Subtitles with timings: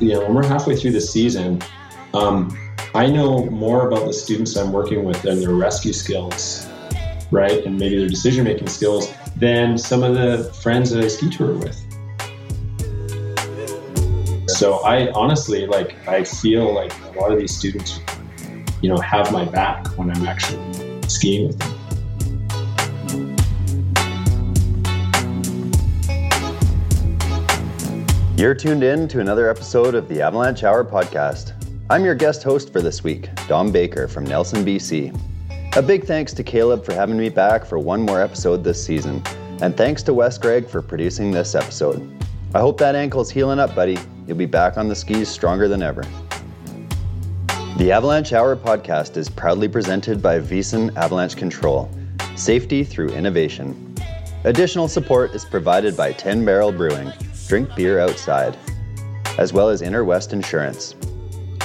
[0.00, 1.60] you know, when we're halfway through the season,
[2.14, 2.56] um,
[2.94, 6.68] I know more about the students I'm working with and their rescue skills,
[7.30, 11.28] right, and maybe their decision making skills than some of the friends that I ski
[11.30, 11.76] tour with.
[14.48, 18.00] So I honestly like I feel like a lot of these students,
[18.80, 21.77] you know, have my back when I'm actually skiing with them.
[28.38, 31.54] You're tuned in to another episode of the Avalanche Hour podcast.
[31.90, 35.12] I'm your guest host for this week, Dom Baker from Nelson, BC.
[35.76, 39.24] A big thanks to Caleb for having me back for one more episode this season,
[39.60, 42.08] and thanks to Wes Gregg for producing this episode.
[42.54, 43.98] I hope that ankle's healing up, buddy.
[44.28, 46.04] You'll be back on the skis stronger than ever.
[47.76, 51.90] The Avalanche Hour podcast is proudly presented by Wyssen Avalanche Control,
[52.36, 53.96] safety through innovation.
[54.44, 57.12] Additional support is provided by 10 Barrel Brewing
[57.48, 58.56] drink beer outside,
[59.38, 60.94] as well as Inner West Insurance.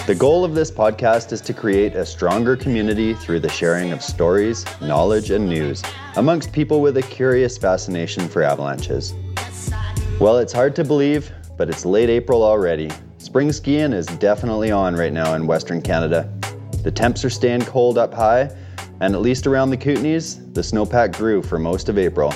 [0.07, 4.01] The goal of this podcast is to create a stronger community through the sharing of
[4.01, 5.83] stories, knowledge, and news
[6.15, 9.13] amongst people with a curious fascination for avalanches.
[10.19, 12.89] Well, it's hard to believe, but it's late April already.
[13.17, 16.33] Spring skiing is definitely on right now in Western Canada.
[16.83, 18.55] The temps are staying cold up high,
[19.01, 22.33] and at least around the Kootenays, the snowpack grew for most of April.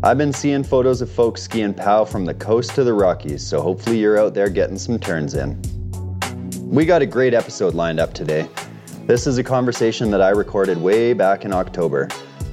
[0.00, 3.60] I've been seeing photos of folks skiing POW from the coast to the Rockies, so
[3.60, 5.60] hopefully you're out there getting some turns in.
[6.62, 8.48] We got a great episode lined up today.
[9.06, 12.08] This is a conversation that I recorded way back in October.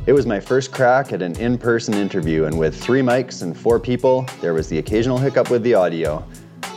[0.08, 3.56] It was my first crack at an in person interview, and with three mics and
[3.56, 6.26] four people, there was the occasional hiccup with the audio.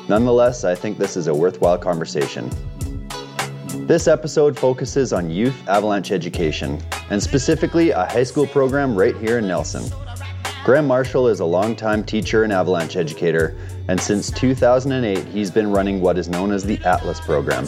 [0.06, 2.50] Nonetheless, I think this is a worthwhile conversation.
[3.86, 9.38] This episode focuses on youth avalanche education, and specifically a high school program right here
[9.38, 9.90] in Nelson.
[10.64, 13.56] Graeme Marshall is a longtime teacher and avalanche educator,
[13.88, 17.64] and since 2008, he's been running what is known as the Atlas program.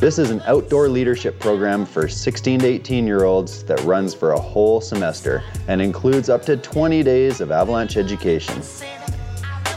[0.00, 4.32] This is an outdoor leadership program for 16 to 18 year olds that runs for
[4.32, 8.62] a whole semester and includes up to 20 days of avalanche education.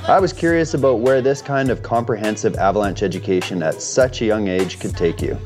[0.08, 4.48] I was curious about where this kind of comprehensive avalanche education at such a young
[4.48, 5.38] age could take you.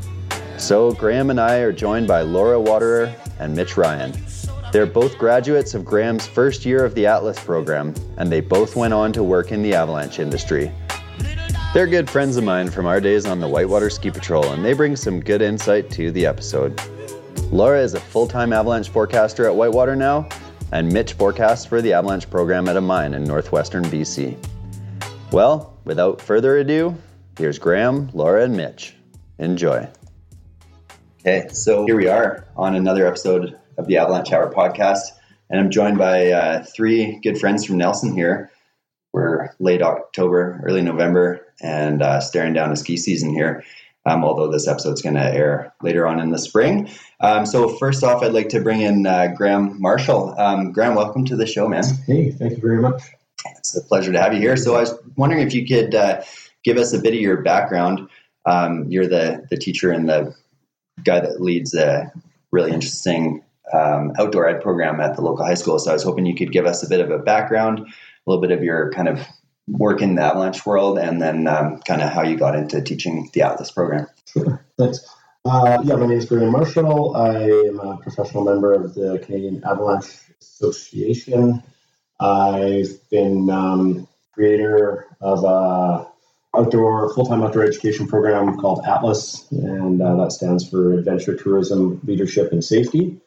[0.58, 4.14] So, Graeme and I are joined by Laura Waterer and Mitch Ryan.
[4.72, 8.94] They're both graduates of Graeme's first year of the Atlas program, and they both went
[8.94, 10.72] on to work in the avalanche industry.
[11.74, 14.72] They're good friends of mine from our days on the Whitewater Ski Patrol, and they
[14.72, 16.82] bring some good insight to the episode.
[17.52, 20.30] Laura is a full time avalanche forecaster at Whitewater now,
[20.72, 24.38] and Mitch forecasts for the avalanche program at a mine in northwestern BC.
[25.34, 26.96] Well, without further ado,
[27.38, 28.96] here's Graeme, Laura, and Mitch.
[29.38, 29.90] Enjoy.
[31.20, 35.12] Okay, so here we are on another episode of the Avalanche Hour podcast.
[35.50, 38.52] And I'm joined by uh, three good friends from Nelson here.
[39.12, 43.66] We're late October, early November, and uh, staring down a ski season here.
[44.06, 46.90] Um, although this episode's going to air later on in the spring.
[47.20, 50.34] Um, so first off, I'd like to bring in uh, Graeme Marshall.
[50.40, 51.84] Um, Graeme, welcome to the show, man.
[52.08, 53.02] Hey, thank you very much.
[53.58, 54.58] It's a pleasure to have you here.
[54.58, 56.24] So I was wondering if you could uh,
[56.64, 58.09] give us a bit of your background.
[58.46, 60.36] Um, you're the the teacher and the
[61.03, 62.12] guy that leads a
[62.52, 63.44] really interesting
[63.74, 65.80] um, outdoor ed program at the local high school.
[65.80, 67.84] So I was hoping you could give us a bit of a background, a
[68.26, 69.26] little bit of your kind of
[69.68, 73.30] work in the avalanche world, and then um, kind of how you got into teaching
[73.34, 74.08] the Atlas program.
[74.26, 75.06] Sure, thanks.
[75.44, 77.16] Uh, yeah, my name is Graeme Marshall.
[77.16, 80.06] I am a professional member of the Canadian Avalanche
[80.40, 81.64] Association.
[82.20, 86.08] I've been um, creator of a
[86.56, 92.52] outdoor full-time outdoor education program called Atlas, and uh, that stands for Adventure Tourism Leadership
[92.52, 93.20] and Safety.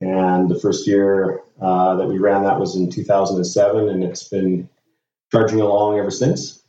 [0.00, 4.68] And the first year uh, that we ran that was in 2007, and it's been
[5.32, 6.62] charging along ever since.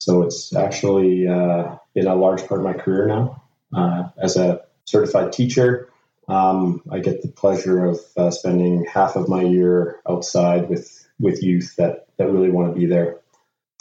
[0.00, 3.42] So it's actually uh, been a large part of my career now.
[3.74, 5.90] Uh, as a certified teacher,
[6.28, 11.42] um, I get the pleasure of uh, spending half of my year outside with, with
[11.42, 13.18] youth that, that really want to be there.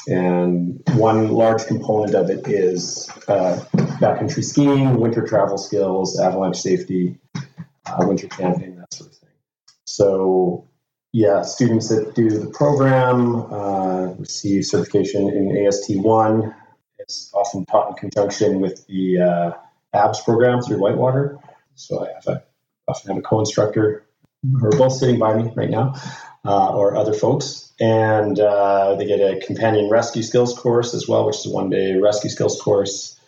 [0.08, 3.64] And one large component of it is uh,
[4.00, 7.18] backcountry skiing, winter travel skills, avalanche safety,
[7.90, 9.30] uh, winter camping, that sort of thing.
[9.86, 10.68] So,
[11.14, 16.54] yeah, students that do the program uh, receive certification in AST1.
[17.00, 19.52] It's often taught in conjunction with the uh,
[19.94, 21.40] ABS program through Whitewater.
[21.76, 22.44] So I have a,
[22.88, 24.06] often have a co-instructor
[24.44, 25.96] who are both sitting by me right now,
[26.46, 31.26] uh, or other folks, and uh, they get a companion rescue skills course as well,
[31.26, 33.20] which is a one-day rescue skills course.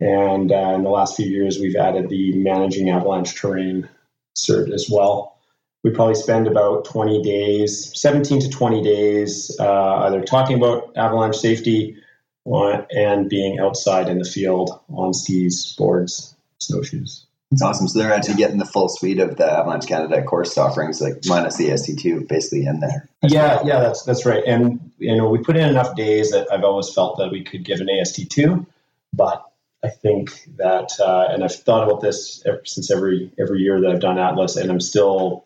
[0.00, 3.88] And uh, in the last few years, we've added the managing avalanche terrain
[4.36, 5.36] cert as well.
[5.82, 11.36] We probably spend about 20 days, 17 to 20 days, uh, either talking about avalanche
[11.36, 11.96] safety
[12.44, 17.26] and being outside in the field on skis, boards, snowshoes.
[17.52, 17.86] It's awesome.
[17.86, 21.56] So they're actually getting the full suite of the Avalanche Canada course offerings, like minus
[21.56, 23.08] the AST2, basically in there.
[23.22, 24.42] Yeah, yeah, that's that's right.
[24.44, 27.64] And you know, we put in enough days that I've always felt that we could
[27.64, 28.66] give an AST2,
[29.12, 29.44] but
[29.86, 33.90] I think that, uh, and I've thought about this ever, since every every year that
[33.90, 35.44] I've done Atlas, and I'm still,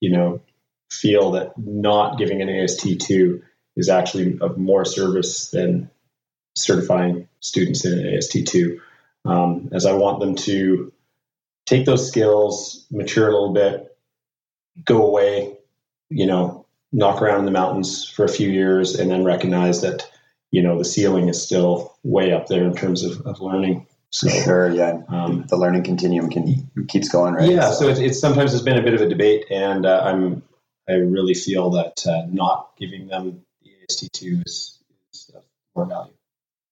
[0.00, 0.40] you know,
[0.90, 3.42] feel that not giving an AST2
[3.76, 5.90] is actually of more service than
[6.56, 8.80] certifying students in an AST2,
[9.26, 10.92] um, as I want them to
[11.66, 13.96] take those skills, mature a little bit,
[14.82, 15.58] go away,
[16.08, 20.10] you know, knock around in the mountains for a few years, and then recognize that
[20.50, 23.86] you know the ceiling is still way up there in terms of, of learning.
[24.10, 25.02] So, sure, yeah.
[25.08, 27.50] Um, the learning continuum can keeps going, right?
[27.50, 27.70] Yeah.
[27.72, 30.42] So, so it's, it's, sometimes it's been a bit of a debate, and uh, I'm
[30.88, 34.78] I really feel that uh, not giving them the AST two is,
[35.12, 35.30] is
[35.76, 36.12] more value.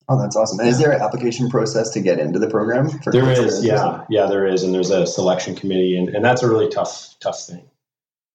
[0.09, 0.61] Oh, that's awesome.
[0.61, 2.89] And is there an application process to get into the program?
[3.07, 6.49] there is, yeah, yeah, there is, and there's a selection committee, and, and that's a
[6.49, 7.65] really tough, tough thing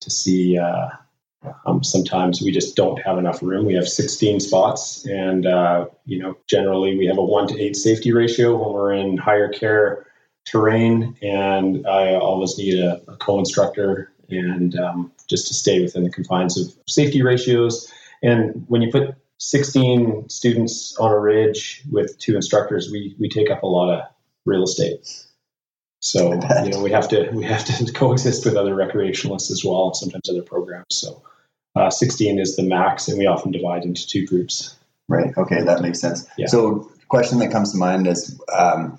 [0.01, 0.57] to see.
[1.65, 3.65] Um, sometimes we just don't have enough room.
[3.65, 7.75] We have 16 spots, and uh, you know, generally we have a one to eight
[7.75, 10.05] safety ratio when we're in higher care
[10.45, 16.11] terrain, and I always need a, a co-instructor, and um, just to stay within the
[16.11, 17.91] confines of safety ratios.
[18.21, 23.49] And when you put 16 students on a ridge with two instructors, we, we take
[23.49, 24.03] up a lot of
[24.45, 25.07] real estate.
[26.01, 26.33] So
[26.63, 29.95] you know we have to we have to coexist with other recreationalists as well, and
[29.95, 30.87] sometimes other programs.
[30.89, 31.21] So
[31.75, 34.75] uh, 16 is the max, and we often divide into two groups.
[35.07, 35.35] Right.
[35.37, 36.25] Okay, that makes sense.
[36.37, 36.47] Yeah.
[36.47, 38.97] So, question that comes to mind is um,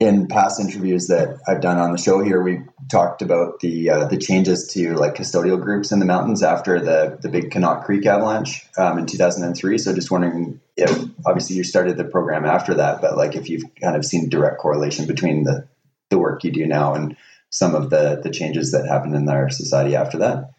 [0.00, 2.60] in past interviews that I've done on the show here, we
[2.90, 7.18] talked about the uh, the changes to like custodial groups in the mountains after the
[7.20, 9.78] the big Connaught Creek avalanche um, in 2003.
[9.78, 10.90] So just wondering if
[11.24, 14.58] obviously you started the program after that, but like if you've kind of seen direct
[14.58, 15.66] correlation between the
[16.10, 17.16] the work you do now and
[17.50, 20.50] some of the the changes that happened in our society after that.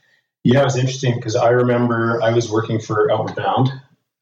[0.45, 3.71] Yeah, it was interesting because I remember I was working for Outward Bound.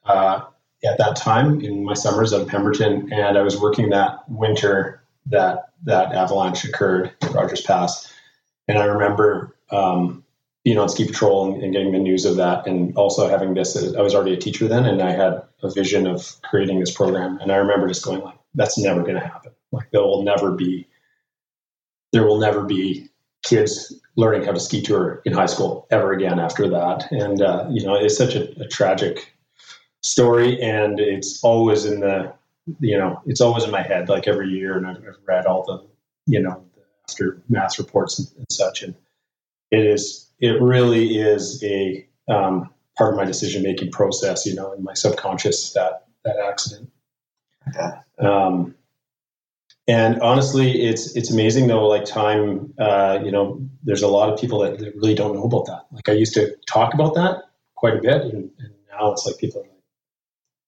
[0.05, 0.43] Uh,
[0.85, 5.69] at that time in my summers at Pemberton, and I was working that winter that
[5.83, 8.11] that avalanche occurred at Rogers Pass.
[8.69, 10.23] And I remember um,
[10.63, 13.75] being on ski patrol and, and, getting the news of that, and also having this.
[13.93, 17.37] I was already a teacher then, and I had a vision of creating this program.
[17.41, 19.51] And I remember just going like, "That's never going to happen.
[19.73, 20.87] Like there will never be,
[22.13, 23.09] there will never be
[23.43, 27.67] kids learning how to ski tour in high school ever again after that." And uh,
[27.69, 29.33] you know, it's such a, a tragic
[30.01, 32.33] story, and it's always in the
[32.79, 35.63] you know, it's always in my head like every year, and I've, I've read all
[35.63, 35.85] the,
[36.31, 38.95] you know, the aftermath reports and, and, such, and
[39.71, 44.71] it is, it really is a um, part of my decision making process, you know,
[44.71, 46.89] in my subconscious that that accident.
[47.75, 47.99] Yeah.
[48.19, 48.75] Um,
[49.87, 51.87] and honestly, it's it's amazing though.
[51.87, 55.43] Like time, uh, you know, there's a lot of people that, that, really don't know
[55.43, 55.85] about that.
[55.91, 57.43] Like I used to talk about that
[57.75, 59.67] quite a bit, and, and now it's like people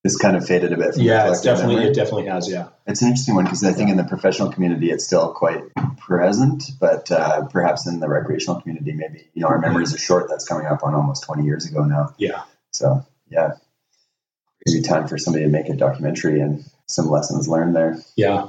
[0.03, 0.97] This kind of faded a bit.
[0.97, 1.91] yeah, it's definitely memory.
[1.91, 2.49] it definitely has.
[2.49, 5.63] Yeah, it's an interesting one because I think in the professional community it's still quite
[5.97, 10.29] present, but uh, perhaps in the recreational community, maybe you know our memories are short.
[10.29, 12.13] That's coming up on almost twenty years ago now.
[12.17, 12.43] Yeah.
[12.73, 13.53] So yeah,
[14.65, 17.97] maybe time for somebody to make a documentary and some lessons learned there.
[18.17, 18.47] Yeah.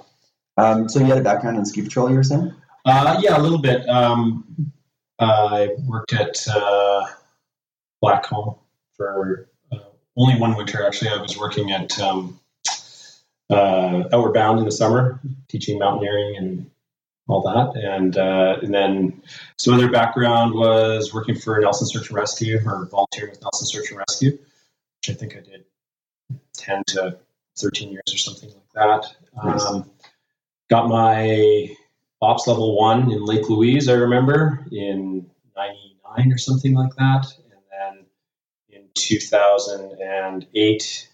[0.56, 2.52] Um, so you had a background in ski patrol, you were saying?
[2.84, 3.88] Uh, yeah, a little bit.
[3.88, 4.72] Um,
[5.18, 7.06] I worked at uh,
[8.02, 8.58] Blackcomb
[8.96, 9.48] for
[10.16, 11.10] only one winter actually.
[11.10, 12.38] I was working at um,
[13.50, 16.70] uh, Outward Bound in the summer, teaching mountaineering and
[17.28, 19.22] all that, and uh, and then
[19.58, 23.90] some other background was working for Nelson Search and Rescue or volunteering with Nelson Search
[23.90, 25.64] and Rescue, which I think I did
[26.56, 27.18] ten to
[27.56, 29.16] thirteen years or something like that.
[29.44, 29.64] Nice.
[29.64, 29.90] Um,
[30.68, 31.74] got my
[32.20, 37.60] ops level one in Lake Louise, I remember in '99 or something like that, And
[37.70, 38.04] then
[38.70, 41.08] in 2008,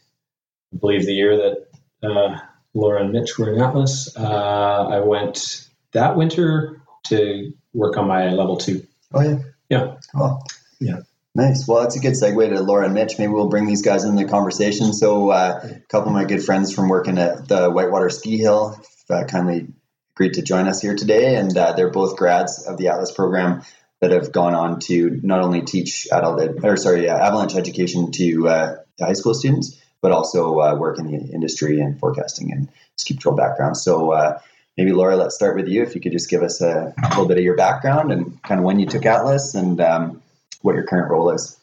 [0.72, 1.66] I believe the year that
[2.02, 2.38] uh,
[2.74, 8.30] Laura and Mitch were in Atlas, uh, I went that winter to work on my
[8.30, 8.86] level two.
[9.12, 9.38] Oh, yeah.
[9.68, 9.96] Yeah.
[10.14, 10.42] Cool.
[10.80, 11.00] Yeah.
[11.34, 11.66] Nice.
[11.66, 13.18] Well, that's a good segue to Laura and Mitch.
[13.18, 14.92] Maybe we'll bring these guys in the conversation.
[14.92, 18.78] So, uh, a couple of my good friends from working at the Whitewater Ski Hill
[19.12, 19.68] uh, kindly
[20.14, 23.62] agreed to join us here today, and uh, they're both grads of the Atlas program
[24.00, 28.48] that have gone on to not only teach adult or sorry uh, avalanche education to,
[28.48, 33.14] uh, high school students, but also uh, work in the industry and forecasting and ski
[33.14, 33.76] patrol background.
[33.76, 34.40] So uh,
[34.76, 35.82] maybe Laura, let's start with you.
[35.82, 38.64] If you could just give us a, little bit of your background and kind of
[38.64, 40.22] when you took Atlas and um,
[40.62, 41.56] what your current role is.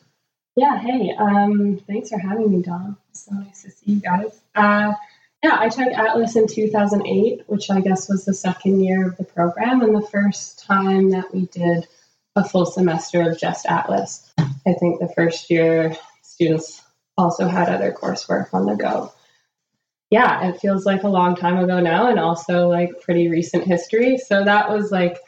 [0.55, 2.97] Yeah, hey, um, thanks for having me, Dom.
[3.13, 4.39] So nice to see you guys.
[5.43, 9.23] Yeah, I took Atlas in 2008, which I guess was the second year of the
[9.23, 11.87] program, and the first time that we did
[12.35, 14.31] a full semester of just Atlas.
[14.37, 16.81] I think the first year students
[17.17, 19.13] also had other coursework on the go.
[20.09, 24.17] Yeah, it feels like a long time ago now, and also like pretty recent history.
[24.17, 25.19] So that was like,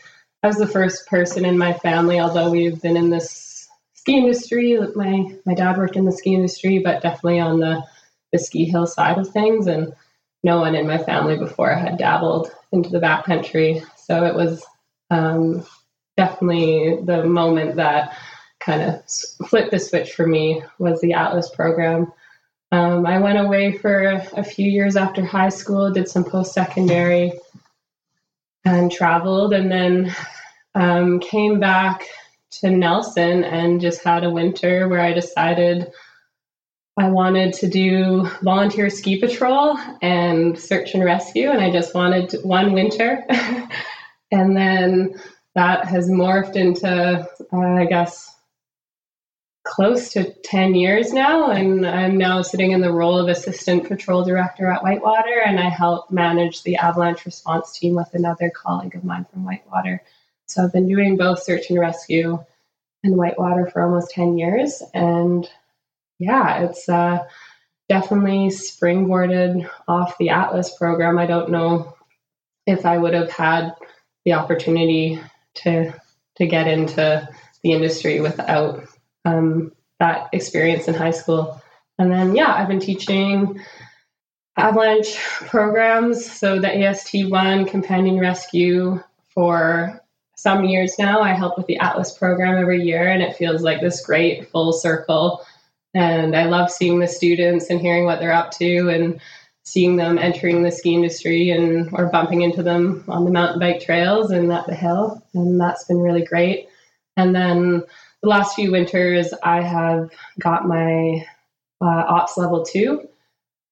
[0.44, 4.78] I was the first person in my family, although we've been in this ski industry.
[4.96, 7.84] My my dad worked in the ski industry, but definitely on the
[8.32, 9.94] the ski hill side of things, and
[10.44, 13.86] no one in my family before had dabbled into the backcountry.
[13.98, 14.66] So it was
[15.10, 15.66] um,
[16.18, 18.16] definitely the moment that
[18.60, 19.04] kind of
[19.48, 22.12] flipped the switch for me was the Atlas program.
[22.72, 27.34] Um, I went away for a few years after high school, did some post secondary,
[28.64, 30.16] and traveled, and then
[30.76, 32.06] um, came back
[32.52, 35.92] to Nelson and just had a winter where I decided
[36.98, 42.34] I wanted to do volunteer ski patrol and search and rescue, and I just wanted
[42.44, 43.26] one winter.
[44.32, 45.16] and then
[45.56, 48.34] that has morphed into, uh, I guess,
[49.64, 51.52] close to 10 years now.
[51.52, 55.70] And I'm now sitting in the role of assistant patrol director at Whitewater, and I
[55.70, 60.02] help manage the avalanche response team with another colleague of mine from Whitewater.
[60.48, 62.44] So I've been doing both search and rescue
[63.04, 64.84] and Whitewater for almost 10 years.
[64.94, 65.50] And
[66.22, 67.20] yeah, it's uh,
[67.90, 71.18] definitely springboarded off the Atlas program.
[71.18, 71.96] I don't know
[72.66, 73.74] if I would have had
[74.26, 75.20] the opportunity
[75.56, 75.94] to
[76.38, 77.28] to get into
[77.64, 78.88] the industry without
[79.26, 81.62] um, that experience in high school.
[82.00, 83.62] And then, yeah, I've been teaching
[84.58, 89.02] avalanche programs, so the AST1 companion rescue
[89.34, 90.02] for
[90.36, 91.22] some years now.
[91.22, 94.74] I help with the Atlas program every year, and it feels like this great full
[94.74, 95.46] circle
[95.94, 99.20] and I love seeing the students and hearing what they're up to and
[99.64, 103.82] seeing them entering the ski industry and or bumping into them on the mountain bike
[103.82, 105.22] trails and at the hill.
[105.34, 106.68] And that's been really great.
[107.18, 107.84] And then
[108.22, 111.26] the last few winters, I have got my
[111.82, 113.08] uh, ops level two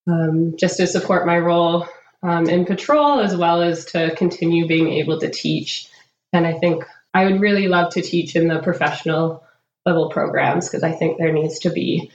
[0.08, 1.86] um, just to support my role
[2.22, 5.88] um, in patrol as well as to continue being able to teach.
[6.32, 6.84] And I think
[7.14, 9.44] I would really love to teach in the professional
[9.86, 12.10] level programs because I think there needs to be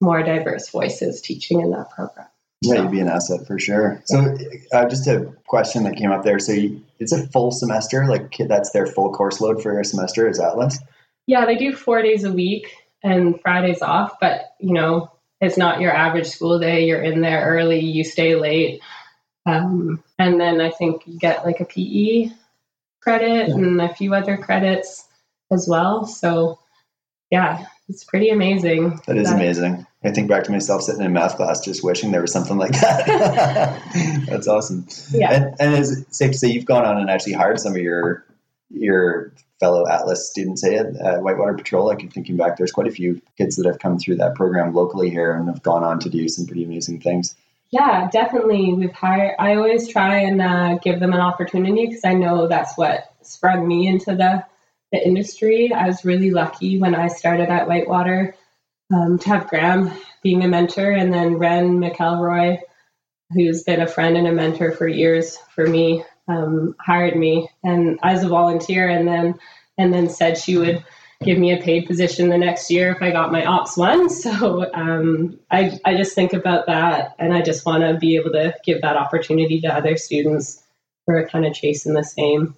[0.00, 2.26] more diverse voices teaching in that program.
[2.62, 4.00] Yeah, you'd be an asset for sure.
[4.04, 4.36] So,
[4.72, 6.38] uh, just a question that came up there.
[6.38, 10.28] So, you, it's a full semester, like that's their full course load for a semester.
[10.28, 10.78] Is Atlas?
[11.26, 15.80] Yeah, they do four days a week and Fridays off, but you know, it's not
[15.80, 16.86] your average school day.
[16.86, 18.80] You're in there early, you stay late.
[19.44, 22.30] Um, and then I think you get like a PE
[23.00, 23.54] credit yeah.
[23.54, 25.04] and a few other credits
[25.50, 26.06] as well.
[26.06, 26.60] So
[27.32, 29.00] yeah, it's pretty amazing.
[29.06, 29.86] That is that, amazing.
[30.04, 32.72] I think back to myself sitting in math class, just wishing there was something like
[32.72, 34.26] that.
[34.28, 34.86] That's awesome.
[35.10, 35.32] Yeah.
[35.32, 37.78] And, and is it safe to say you've gone on and actually hired some of
[37.78, 38.26] your
[38.68, 41.86] your fellow Atlas students at Whitewater Patrol?
[41.86, 45.08] Like thinking back, there's quite a few kids that have come through that program locally
[45.08, 47.34] here and have gone on to do some pretty amazing things.
[47.70, 48.74] Yeah, definitely.
[48.74, 49.36] We've hired.
[49.38, 53.66] I always try and uh, give them an opportunity because I know that's what sprung
[53.66, 54.44] me into the
[54.92, 55.72] the industry.
[55.72, 58.36] I was really lucky when I started at Whitewater
[58.92, 59.90] um, to have Graeme
[60.22, 62.58] being a mentor, and then Ren McElroy,
[63.32, 67.98] who's been a friend and a mentor for years for me, um, hired me and
[68.02, 69.34] as a volunteer, and then
[69.78, 70.84] and then said she would
[71.24, 74.08] give me a paid position the next year if I got my ops one.
[74.22, 78.32] So um, I I just think about that, and I just want to be able
[78.32, 80.62] to give that opportunity to other students
[81.06, 82.54] who are kind of chasing the same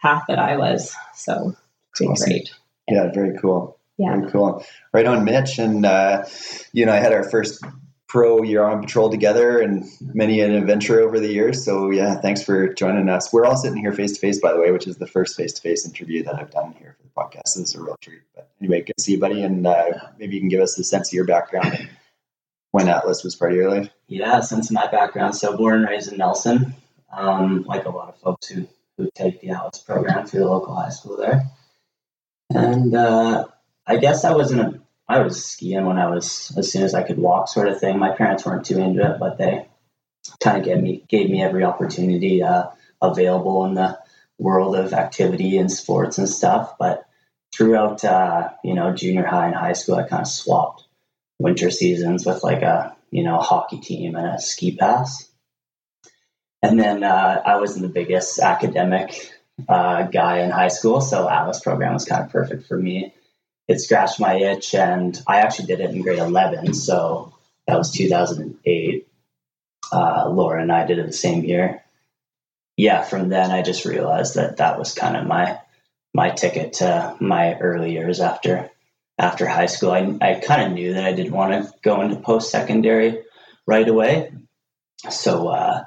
[0.00, 0.94] path that I was.
[1.14, 1.54] So
[2.00, 2.28] awesome.
[2.28, 2.50] great.
[2.88, 3.78] Yeah, very cool.
[3.96, 4.16] Yeah.
[4.16, 4.64] Very cool.
[4.92, 5.58] Right on, Mitch.
[5.58, 6.24] And, uh,
[6.72, 7.64] you know, I had our first
[8.08, 11.64] pro year on patrol together and many an adventure over the years.
[11.64, 13.32] So, yeah, thanks for joining us.
[13.32, 15.52] We're all sitting here face to face, by the way, which is the first face
[15.54, 17.54] to face interview that I've done here for the podcast.
[17.54, 18.22] This is a real treat.
[18.34, 19.42] But anyway, good to see you, buddy.
[19.42, 19.84] And uh,
[20.18, 21.88] maybe you can give us a sense of your background
[22.72, 23.90] when Atlas was part of your life.
[24.08, 25.36] Yeah, sense of my background.
[25.36, 26.74] So, born and raised in Nelson,
[27.16, 30.74] um, like a lot of folks who, who take the Atlas program through the local
[30.74, 31.42] high school there.
[32.54, 33.46] And uh,
[33.86, 37.02] I guess I wasn't a, I was skiing when I was as soon as I
[37.02, 37.98] could walk, sort of thing.
[37.98, 39.66] My parents weren't too into it, but they
[40.40, 42.66] kind of gave me gave me every opportunity uh,
[43.02, 43.98] available in the
[44.38, 46.76] world of activity and sports and stuff.
[46.78, 47.04] But
[47.52, 50.84] throughout, uh, you know, junior high and high school, I kind of swapped
[51.40, 55.28] winter seasons with like a you know hockey team and a ski pass.
[56.62, 59.32] And then uh, I wasn't the biggest academic
[59.68, 63.14] uh, guy in high school, so Atlas program was kind of perfect for me.
[63.68, 66.74] it scratched my itch, and I actually did it in grade 11.
[66.74, 67.32] So
[67.66, 69.08] that was 2008.
[69.92, 71.82] Uh, Laura and I did it the same year.
[72.76, 75.60] Yeah, from then I just realized that that was kind of my
[76.12, 78.70] my ticket to my early years after
[79.18, 79.92] after high school.
[79.92, 83.22] I I kind of knew that I didn't want to go into post secondary
[83.66, 84.32] right away.
[85.08, 85.84] So uh,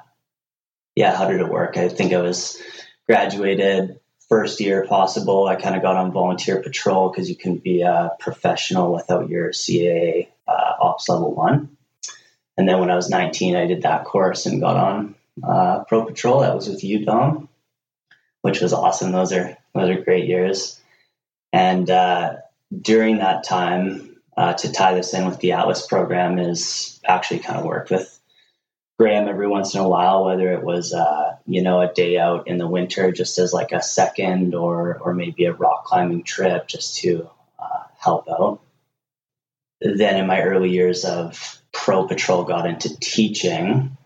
[0.94, 1.76] yeah, how did it work?
[1.76, 2.60] I think I was
[3.08, 3.98] graduated
[4.28, 5.46] first year possible.
[5.46, 9.50] I kind of got on volunteer patrol because you can be a professional without your
[9.50, 11.76] CAA uh, ops level one.
[12.56, 16.04] And then when I was 19, I did that course and got on uh, pro
[16.04, 16.40] patrol.
[16.40, 17.48] That was with you, Dom,
[18.42, 19.12] which was awesome.
[19.12, 20.80] Those are those are great years.
[21.52, 22.36] And uh,
[22.76, 27.58] during that time, uh, to tie this in with the Atlas program, is actually kind
[27.58, 28.17] of worked with
[28.98, 32.48] Graeme every once in a while, whether it was uh, you know a day out
[32.48, 36.66] in the winter, just as like a second, or or maybe a rock climbing trip,
[36.66, 38.60] just to uh, help out.
[39.80, 43.96] Then in my early years of pro patrol, got into teaching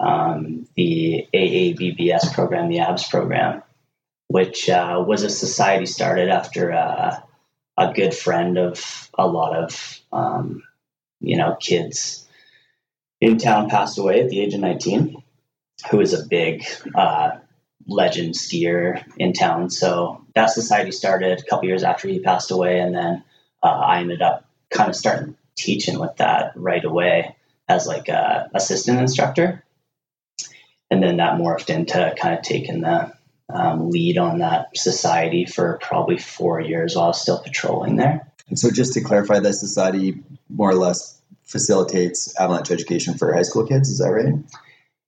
[0.00, 3.62] um, the AABBS program, the ABS program,
[4.26, 7.20] which uh, was a society started after uh,
[7.76, 10.64] a good friend of a lot of um,
[11.20, 12.26] you know kids
[13.20, 15.22] in town passed away at the age of 19,
[15.90, 17.32] who is a big uh,
[17.86, 19.70] legend skier in town.
[19.70, 23.22] So that society started a couple years after he passed away, and then
[23.62, 27.36] uh, I ended up kind of starting teaching with that right away
[27.68, 29.64] as like a assistant instructor,
[30.90, 33.12] and then that morphed into kind of taking the
[33.52, 38.26] um, lead on that society for probably four years while I was still patrolling there.
[38.48, 41.19] And so, just to clarify, that society more or less
[41.50, 43.90] facilitates avalanche education for high school kids.
[43.90, 44.34] Is that right?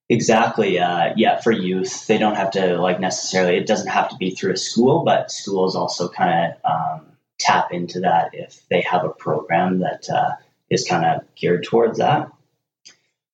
[0.08, 0.78] Exactly.
[0.78, 3.56] Uh, yeah, for youth, they don't have to like necessarily.
[3.56, 7.06] It doesn't have to be through a school, but schools also kind of um,
[7.38, 10.32] tap into that if they have a program that uh,
[10.68, 12.30] is kind of geared towards that.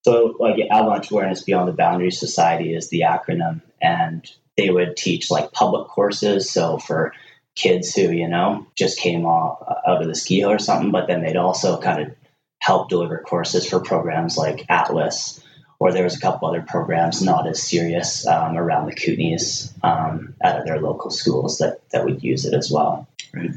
[0.05, 5.31] So, like Avalanche Awareness Beyond the Boundaries Society is the acronym, and they would teach
[5.31, 6.51] like public courses.
[6.51, 7.13] So for
[7.55, 10.93] kids who you know just came off uh, out of the ski hill or something,
[10.93, 12.15] but then they'd also kind of
[12.59, 15.43] help deliver courses for programs like Atlas,
[15.79, 20.35] or there was a couple other programs not as serious um, around the Kootenays um,
[20.41, 23.07] at their local schools that that would use it as well.
[23.33, 23.51] Right.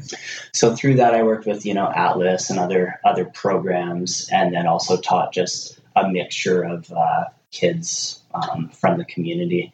[0.52, 4.66] So through that, I worked with you know Atlas and other other programs, and then
[4.66, 9.72] also taught just a mixture of uh, kids um, from the community.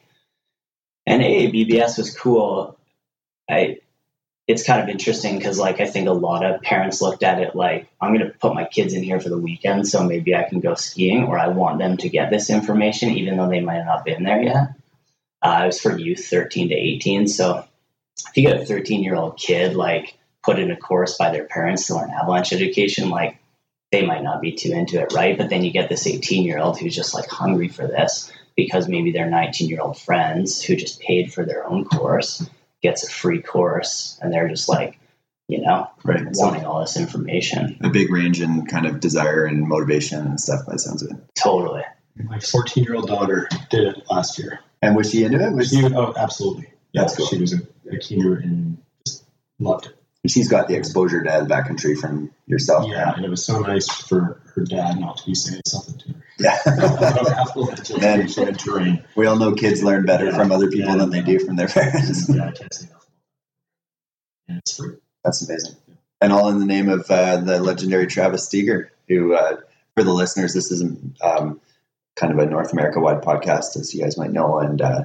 [1.07, 2.79] And AABBS was cool.
[3.49, 3.79] I
[4.49, 7.55] it's kind of interesting because like I think a lot of parents looked at it
[7.55, 10.49] like I'm going to put my kids in here for the weekend, so maybe I
[10.49, 13.85] can go skiing, or I want them to get this information even though they might
[13.85, 14.71] not have been there yet.
[15.43, 17.63] Uh, it was for youth 13 to 18, so
[18.31, 21.45] if you get a 13 year old kid like put in a course by their
[21.45, 23.39] parents to learn avalanche education, like
[23.93, 25.37] they might not be too into it, right?
[25.37, 28.89] But then you get this 18 year old who's just like hungry for this because
[28.89, 32.49] maybe their 19 year old friends who just paid for their own course
[32.83, 34.99] gets a free course and they're just like
[35.49, 36.25] you know right.
[36.35, 37.79] wanting all this information.
[37.83, 41.17] A big range in kind of desire and motivation and stuff by sounds of it.
[41.35, 41.83] Totally.
[42.17, 44.61] My 14 year old daughter did it last year.
[44.83, 45.53] And was she into it?
[45.53, 46.73] Was she, oh absolutely.
[46.95, 47.27] That's cool.
[47.27, 47.61] she was a,
[47.91, 49.25] a keener and just
[49.59, 52.89] loved it she's got the exposure to the backcountry from yourself.
[52.89, 56.09] Yeah and it was so nice for her dad not to be saying something to
[56.09, 56.25] her.
[56.39, 56.59] Yeah.
[58.49, 59.05] And terrain.
[59.17, 60.37] we all know kids learn better yeah.
[60.37, 60.97] from other people yeah.
[60.97, 62.29] than they do from their parents.
[62.29, 63.07] Yeah i can't say enough.
[64.49, 65.77] And it's free that's amazing.
[66.21, 69.57] And all in the name of uh, the legendary travis steger who uh,
[69.95, 70.83] for the listeners this is
[71.23, 71.61] um,
[72.17, 75.03] kind of a north america wide podcast as you guys might know and uh,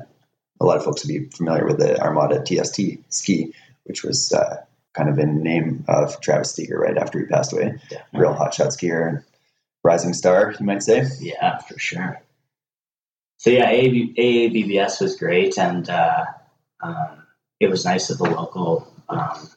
[0.59, 4.57] a lot of folks will be familiar with the armada tst ski which was uh,
[4.93, 7.79] kind of in the name of Travis Steger right after he passed away.
[7.91, 8.03] Yeah.
[8.13, 9.23] Real hotshot skier and
[9.83, 11.07] rising star, you might say.
[11.19, 12.21] Yeah, for sure.
[13.37, 16.25] So yeah, AABBS was great, and uh,
[16.81, 17.23] um,
[17.59, 19.49] it was nice that the local, um,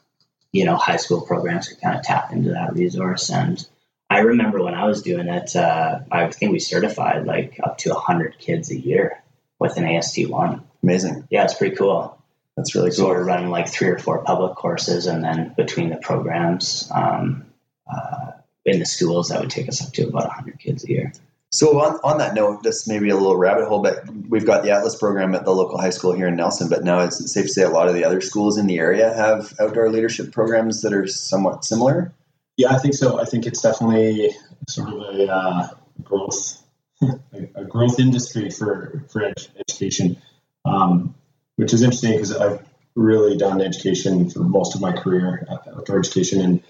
[0.51, 3.29] you know, high school programs could kind of tap into that resource.
[3.29, 3.65] And
[4.09, 7.93] I remember when I was doing it, uh, I think we certified like up to
[7.93, 9.23] hundred kids a year
[9.59, 10.63] with an AST one.
[10.83, 11.27] Amazing.
[11.29, 12.16] Yeah, it's pretty cool.
[12.57, 12.95] That's really cool.
[12.95, 17.45] So we're running like three or four public courses, and then between the programs um,
[17.89, 18.31] uh,
[18.65, 21.13] in the schools, that would take us up to about 100 kids a year.
[21.51, 24.63] So on, on that note, this may be a little rabbit hole, but we've got
[24.63, 27.45] the Atlas program at the local high school here in Nelson, but now it's safe
[27.45, 30.81] to say a lot of the other schools in the area have outdoor leadership programs
[30.81, 32.11] that are somewhat similar.
[32.57, 33.21] Yeah, I think so.
[33.21, 34.35] I think it's definitely
[34.67, 35.67] sort of a uh,
[36.03, 36.63] growth
[37.55, 39.31] a growth industry for for
[39.69, 40.17] education.
[40.65, 41.15] Um,
[41.57, 42.65] which is interesting because I've
[42.95, 46.63] really done education for most of my career, outdoor education, and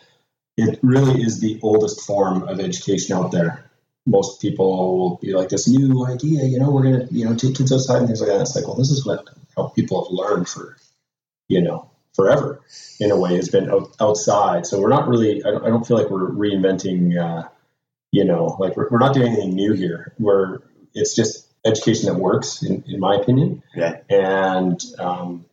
[0.57, 3.69] it really is the oldest form of education out there.
[4.05, 7.55] Most people will be like this new idea, you know, we're gonna, you know, take
[7.55, 8.41] kids outside and things like that.
[8.41, 10.77] It's like, well, this is what how people have learned for,
[11.47, 12.61] you know, forever.
[12.99, 14.65] In a way, has been out, outside.
[14.65, 15.43] So we're not really.
[15.43, 17.15] I don't, I don't feel like we're reinventing.
[17.15, 17.47] Uh,
[18.11, 20.13] you know, like we're, we're not doing anything new here.
[20.17, 20.59] We're
[20.95, 23.63] it's just education that works, in, in my opinion.
[23.75, 23.97] Yeah.
[24.09, 25.45] And um,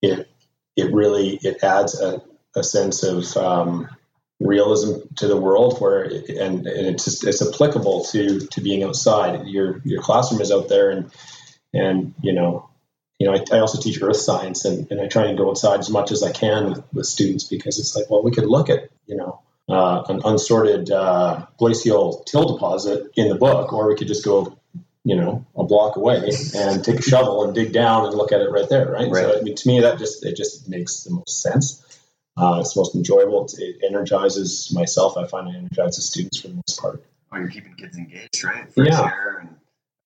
[0.00, 0.28] it
[0.76, 2.22] it really it adds a,
[2.56, 3.88] a sense of um,
[4.40, 8.84] realism to the world where it, and, and it's just, it's applicable to to being
[8.84, 11.10] outside your your classroom is out there and
[11.74, 12.68] and you know
[13.18, 15.80] you know I, I also teach earth science and, and I try and go outside
[15.80, 18.70] as much as I can with, with students because it's like well we could look
[18.70, 23.96] at you know uh, an unsorted uh, glacial till deposit in the book or we
[23.96, 24.56] could just go
[25.04, 28.40] you know a block away and take a shovel and dig down and look at
[28.40, 29.24] it right there right, Right.
[29.24, 31.84] so I mean to me that just it just makes the most sense
[32.40, 33.46] uh, it's most enjoyable.
[33.46, 35.16] It, it energizes myself.
[35.16, 37.02] I find it energizes students for the most part.
[37.32, 38.64] Oh, you're keeping kids engaged, right?
[38.76, 39.00] Yeah.
[39.12, 39.56] air and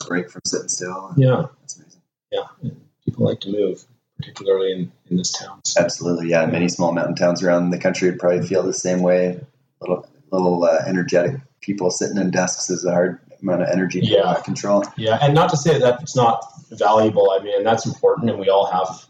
[0.08, 1.12] break from sitting still.
[1.18, 2.00] Yeah, That's amazing.
[2.30, 2.44] yeah.
[2.62, 3.84] And people like to move,
[4.16, 5.60] particularly in, in this town.
[5.66, 6.46] So, Absolutely, yeah.
[6.46, 9.38] Many small mountain towns around the country would probably feel the same way.
[9.82, 14.40] Little, little uh, energetic people sitting in desks is a hard amount of energy Yeah.
[14.44, 14.84] control.
[14.96, 17.30] yeah, and not to say that it's not valuable.
[17.30, 19.06] I mean, that's important, and we all have,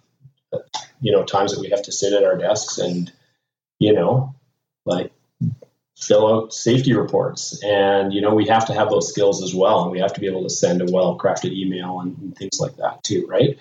[1.00, 3.12] you know, times that we have to sit at our desks and,
[3.78, 4.34] you know,
[4.84, 5.12] like
[5.96, 9.82] fill out safety reports, and you know, we have to have those skills as well,
[9.82, 12.76] and we have to be able to send a well-crafted email and, and things like
[12.76, 13.58] that too, right?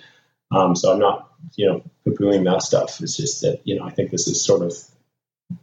[0.52, 3.00] Um, so I'm not, you know, poo-pooing that stuff.
[3.02, 4.74] It's just that you know, I think this is sort of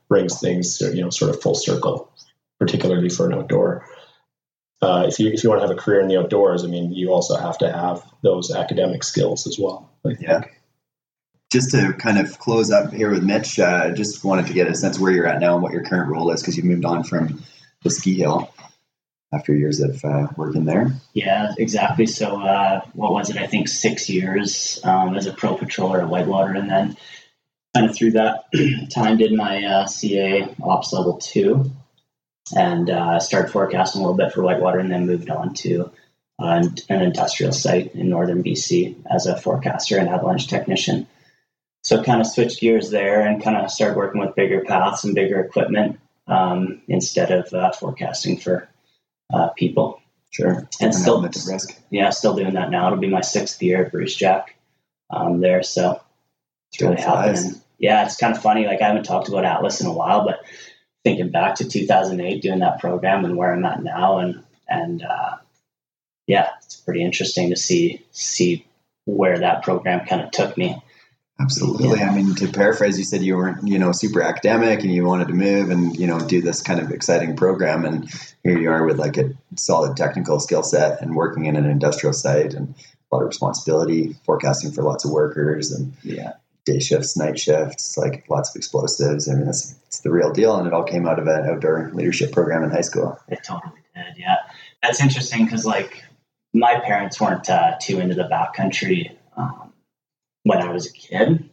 [0.08, 2.10] brings things, you know, sort of full circle,
[2.58, 3.84] particularly for an outdoor.
[4.80, 6.92] Uh, if you if you want to have a career in the outdoors, I mean,
[6.92, 9.90] you also have to have those academic skills as well.
[10.20, 10.42] Yeah.
[11.50, 14.74] Just to kind of close up here with Mitch, uh, just wanted to get a
[14.74, 17.04] sense where you're at now and what your current role is because you moved on
[17.04, 17.42] from
[17.82, 18.52] the ski hill
[19.32, 20.92] after years of uh, working there.
[21.12, 22.06] Yeah, exactly.
[22.06, 23.36] So, uh, what was it?
[23.36, 26.96] I think six years um, as a pro patroller at Whitewater, and then
[27.74, 28.44] kind of through that
[28.90, 31.70] time did my uh, CA Ops Level Two,
[32.56, 35.90] and uh, started forecasting a little bit for Whitewater, and then moved on to
[36.38, 41.06] uh, an industrial site in northern BC as a forecaster and avalanche technician.
[41.84, 45.14] So, kind of switched gears there and kind of started working with bigger paths and
[45.14, 48.68] bigger equipment um, instead of uh, forecasting for
[49.32, 50.00] uh, people.
[50.30, 50.68] Sure.
[50.80, 51.80] And An still, risk.
[51.90, 52.86] yeah, still doing that now.
[52.86, 54.44] It'll be my sixth year at Brucejack
[55.10, 56.00] um, there, so
[56.70, 57.60] it's really happening.
[57.78, 58.66] Yeah, it's kind of funny.
[58.66, 60.40] Like I haven't talked about Atlas in a while, but
[61.04, 65.36] thinking back to 2008, doing that program and where I'm at now, and and uh,
[66.26, 68.66] yeah, it's pretty interesting to see see
[69.04, 70.82] where that program kind of took me.
[71.40, 72.00] Absolutely.
[72.00, 75.28] I mean, to paraphrase, you said you weren't, you know, super academic and you wanted
[75.28, 77.84] to move and, you know, do this kind of exciting program.
[77.84, 78.10] And
[78.42, 82.12] here you are with like a solid technical skill set and working in an industrial
[82.12, 82.74] site and
[83.10, 86.32] a lot of responsibility, forecasting for lots of workers and Yeah,
[86.68, 89.28] day shifts, night shifts, like lots of explosives.
[89.28, 90.56] I mean, it's, it's the real deal.
[90.56, 93.18] And it all came out of an outdoor leadership program in high school.
[93.28, 94.18] it totally did.
[94.18, 94.36] Yeah,
[94.82, 96.04] that's interesting because like
[96.52, 99.72] my parents weren't uh, too into the backcountry um,
[100.44, 101.48] when I was a kid.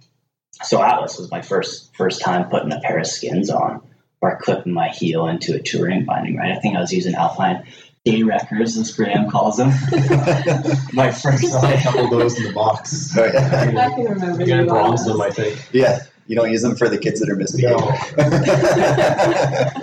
[0.63, 3.81] So Atlas was my first first time putting a pair of skins on
[4.21, 6.37] or clipping my heel into a touring binding.
[6.37, 7.65] Right, I think I was using Alpine
[8.05, 9.69] day wreckers, as Graeme calls them.
[10.93, 13.17] my first Still have a couple of those in the box.
[13.17, 13.87] Oh, yeah.
[13.87, 15.59] I can remember I'm gonna you bronze on them, I think.
[15.73, 15.99] yeah.
[16.27, 17.77] You don't use them for the kids that are misbehaving.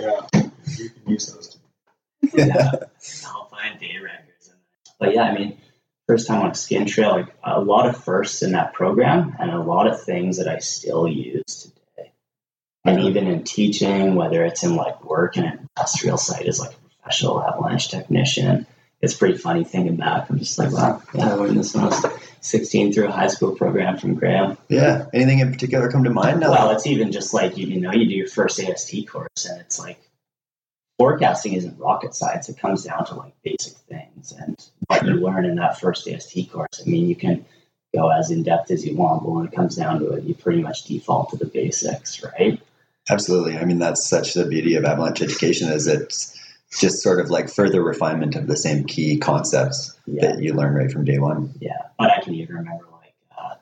[0.01, 0.27] Yeah,
[0.77, 1.57] you can use those.
[2.33, 2.71] yeah,
[3.25, 4.51] Alpine day wreckers.
[4.99, 5.57] But yeah, I mean,
[6.07, 9.51] first time on a skin trail, like a lot of firsts in that program, and
[9.51, 12.11] a lot of things that I still use today.
[12.83, 16.75] And even in teaching, whether it's in like work in an industrial site is like
[17.03, 18.65] professional avalanche technician,
[19.01, 20.29] it's pretty funny thinking back.
[20.29, 22.05] I'm just like, wow, yeah, I learned this when I was
[22.41, 24.57] 16 through a high school program from Graeme.
[24.69, 25.05] yeah.
[25.13, 26.39] Anything in particular come to mind?
[26.39, 26.51] now?
[26.51, 29.59] Well, it's even just like you, you know, you do your first AST course, and
[29.59, 29.99] it's like
[30.97, 32.47] forecasting isn't rocket science.
[32.47, 36.51] It comes down to like basic things, and what you learn in that first AST
[36.51, 36.81] course.
[36.85, 37.45] I mean, you can
[37.93, 40.33] go as in depth as you want, but when it comes down to it, you
[40.33, 42.61] pretty much default to the basics, right?
[43.09, 43.57] Absolutely.
[43.57, 46.39] I mean, that's such the beauty of avalanche education is it's
[46.79, 50.73] just sort of like further refinement of the same key concepts Yeah, that you learn
[50.73, 51.53] right from day one.
[51.59, 51.77] yeah.
[51.97, 53.55] But I can even remember like uh,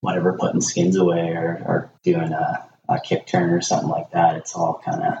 [0.00, 4.36] whatever putting skins away or, or doing a, a kick turn or something like that.
[4.36, 5.14] It's all kind of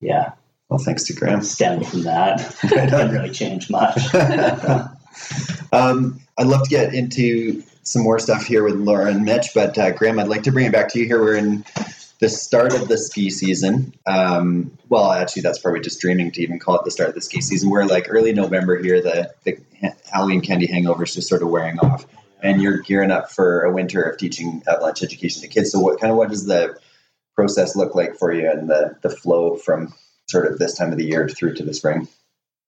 [0.00, 0.32] yeah,
[0.68, 1.42] Well, thanks to Graeme.
[1.42, 2.54] stemmed from that.
[2.68, 3.98] Didn't really change much.
[5.72, 9.76] um, I'd love to get into some more stuff here with Laura and Mitch, but
[9.78, 11.20] uh, Graeme, I'd like to bring it back to you here.
[11.20, 11.64] We're in
[12.20, 13.94] the start of the ski season.
[14.06, 17.20] Um, well, actually, that's probably just dreaming to even call it the start of the
[17.20, 17.70] ski season.
[17.70, 19.00] We're like early November here.
[19.00, 19.58] The, the
[20.10, 22.06] Halloween candy hangover is just sort of wearing off,
[22.42, 25.70] and you're gearing up for a winter of teaching avalanche education to kids.
[25.70, 26.76] So, what kind of what does the
[27.36, 29.94] process look like for you, and the the flow from
[30.28, 32.08] sort of this time of the year through to the spring?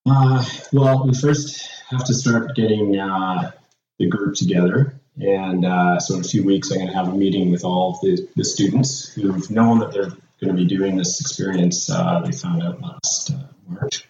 [0.06, 3.50] Uh, well, we first have to start getting uh,
[3.98, 4.99] the group together.
[5.16, 7.94] And uh, so in a few weeks, I'm going to have a meeting with all
[7.94, 11.90] of the, the students who've known that they're going to be doing this experience.
[11.90, 13.36] Uh, they found out last uh,
[13.68, 14.06] March.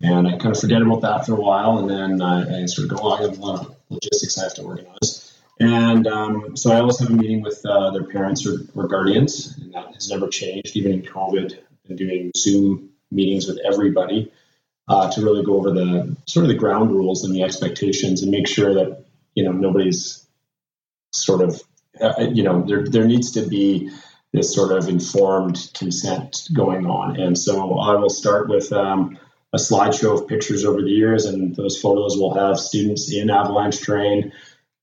[0.00, 1.78] And I kind of forget about that for a while.
[1.78, 4.44] And then I, I sort of go, oh, I have a lot of logistics I
[4.44, 5.40] have to organize.
[5.60, 9.56] And um, so I always have a meeting with uh, their parents or, or guardians.
[9.58, 10.76] And that has never changed.
[10.76, 14.30] Even in COVID, I've been doing Zoom meetings with everybody
[14.88, 18.30] uh, to really go over the sort of the ground rules and the expectations and
[18.30, 19.04] make sure that
[19.38, 20.26] you know nobody's
[21.12, 21.62] sort of
[22.00, 23.88] uh, you know there there needs to be
[24.32, 27.18] this sort of informed consent going on.
[27.18, 29.16] And so i will start with um,
[29.54, 33.80] a slideshow of pictures over the years and those photos will have students in avalanche
[33.80, 34.32] terrain.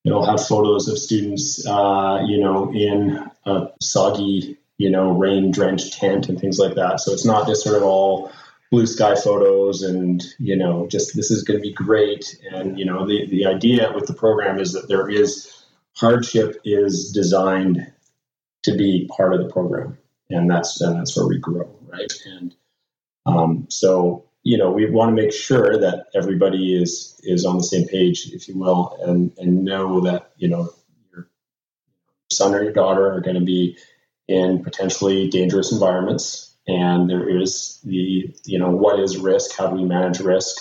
[0.06, 6.00] It'll have photos of students uh, you know in a soggy you know rain drenched
[6.00, 7.02] tent and things like that.
[7.02, 8.32] So it's not just sort of all
[8.76, 12.38] blue sky photos and you know just this is going to be great.
[12.52, 15.50] And you know the, the idea with the program is that there is
[15.96, 17.94] hardship is designed
[18.64, 19.98] to be part of the program.
[20.30, 22.12] And that's and that's where we grow right?
[22.26, 22.54] And
[23.26, 27.64] um, so you know we want to make sure that everybody is is on the
[27.64, 30.68] same page if you will and and know that you know
[31.14, 31.30] your
[32.30, 33.78] son or your daughter are going to be
[34.28, 39.56] in potentially dangerous environments and there is the you know what is risk?
[39.58, 40.58] How do we manage risk?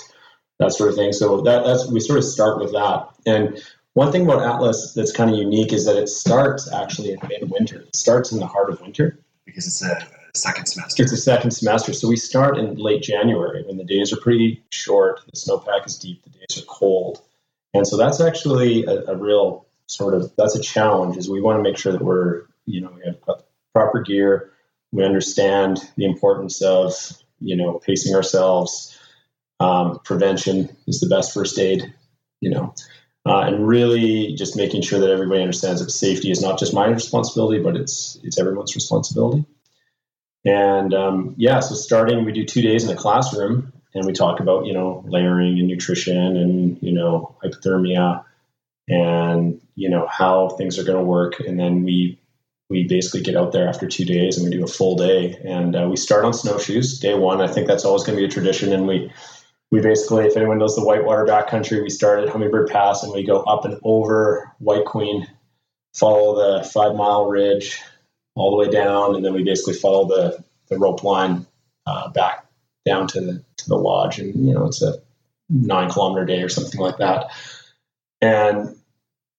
[0.59, 1.13] That sort of thing.
[1.13, 3.09] So that, that's we sort of start with that.
[3.27, 3.63] And
[3.95, 7.81] one thing about atlas that's kind of unique is that it starts actually in midwinter
[7.81, 9.19] it starts in the heart of winter.
[9.45, 11.03] Because it's a second semester.
[11.03, 11.93] It's a second semester.
[11.93, 15.21] So we start in late january when the days are pretty short.
[15.27, 16.23] The snowpack is deep.
[16.25, 17.21] The days are cold.
[17.73, 21.59] And so that's actually a, a real sort of that's a challenge is we want
[21.59, 24.54] to make sure that we're you know we have got proper gear
[24.95, 26.95] we understand the importance of
[27.41, 28.97] you know pacing ourselves.
[29.61, 31.93] Um, prevention is the best first aid.
[32.41, 32.75] You know,
[33.27, 36.87] uh, and really just making sure that everybody understands that safety is not just my
[36.87, 39.45] responsibility, but it's it's everyone's responsibility.
[40.45, 44.41] And um, yeah, so starting, we do two days in the classroom, and we talk
[44.41, 48.25] about you know layering and nutrition, and you know hypothermia,
[48.89, 52.21] and you know how things are going to work, and then we
[52.71, 55.39] we basically get out there after two days and we do a full day.
[55.45, 57.41] And uh, we start on snowshoes day one.
[57.41, 58.73] I think that's always going to be a tradition.
[58.73, 59.13] And we
[59.71, 63.25] we basically, if anyone knows the Whitewater backcountry, we start at Hummingbird Pass and we
[63.25, 65.27] go up and over White Queen,
[65.95, 67.81] follow the five mile ridge
[68.37, 71.47] all the way down, and then we basically follow the the rope line
[71.87, 72.47] uh, back
[72.85, 74.19] down to the to the lodge.
[74.19, 74.99] And you know, it's a
[75.49, 77.31] nine kilometer day or something like that.
[78.21, 78.77] And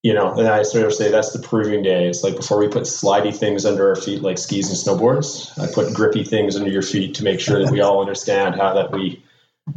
[0.06, 2.08] you know, and I sort of say that's the proving day.
[2.08, 5.65] It's like before we put slidey things under our feet like skis and snowboards, I
[5.74, 8.91] put grippy things under your feet to make sure that we all understand how that
[8.91, 9.24] we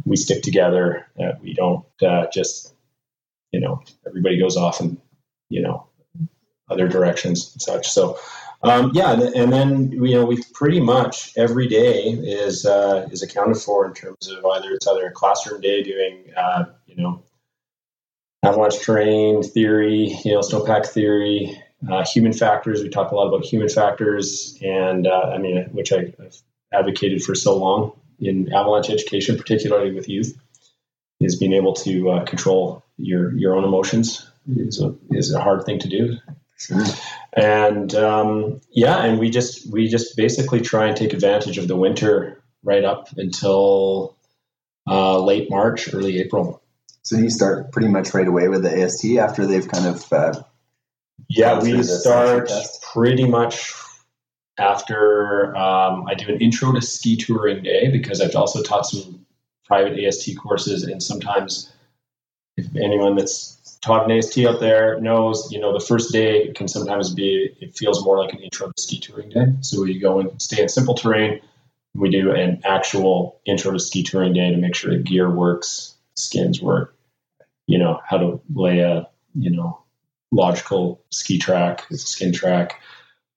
[0.05, 2.75] we stick together, that we don't uh, just,
[3.51, 5.01] you know, everybody goes off and
[5.49, 5.87] you know
[6.69, 7.89] other directions and such.
[7.89, 8.19] So
[8.61, 13.57] um, yeah, and then you know we pretty much every day is uh, is accounted
[13.57, 17.23] for in terms of either it's either a classroom day doing uh, you know
[18.43, 22.81] avalanche terrain theory, you know, snowpack theory, uh, human factors.
[22.81, 26.35] We talk a lot about human factors, and uh, I mean, which I, have
[26.71, 30.37] advocated for so long in avalanche education, particularly with youth,
[31.19, 35.65] is being able to uh, control your your own emotions is a is a hard
[35.65, 36.17] thing to do.
[36.57, 36.83] Sure.
[37.33, 41.75] And um, yeah, and we just we just basically try and take advantage of the
[41.75, 44.17] winter right up until
[44.87, 46.61] uh, late March, early April.
[47.09, 50.13] So you start pretty much right away with the AST after they've kind of.
[50.13, 50.43] Uh,
[51.27, 52.51] yeah, we start
[52.93, 53.73] pretty much
[54.59, 59.25] after um, I do an intro to ski touring day because I've also taught some
[59.65, 61.73] private AST courses, and sometimes
[62.57, 66.67] if anyone that's taught an AST out there knows, you know, the first day can
[66.67, 69.47] sometimes be it feels more like an intro to ski touring day.
[69.61, 71.41] So we go and stay in simple terrain.
[71.95, 75.95] We do an actual intro to ski touring day to make sure the gear works,
[76.15, 76.93] skins work,
[77.69, 79.79] you know how to lay a you know
[80.31, 82.81] logical ski track, skin track.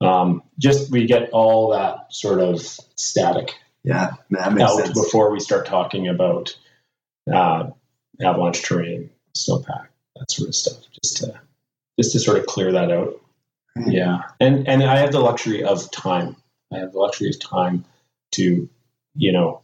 [0.00, 2.60] Um, just we get all that sort of
[2.96, 5.00] static yeah that makes out sense.
[5.00, 6.56] before we start talking about
[7.32, 7.70] uh,
[8.24, 10.78] avalanche terrain, snowpack, that sort of stuff.
[11.02, 11.38] Just to
[12.00, 13.20] just to sort of clear that out.
[13.76, 13.92] Right.
[13.92, 16.36] Yeah, and and I have the luxury of time.
[16.72, 17.84] I have the luxury of time
[18.32, 18.68] to,
[19.14, 19.60] you know,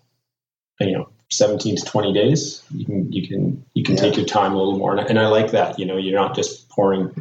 [0.78, 2.62] you know, 17 to 20 days.
[2.70, 4.02] You can you can you can Yeah.
[4.02, 5.78] take your time a little more, and, and I like that.
[5.78, 7.14] You know, you're not just pouring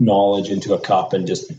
[0.00, 1.50] knowledge into a cup and just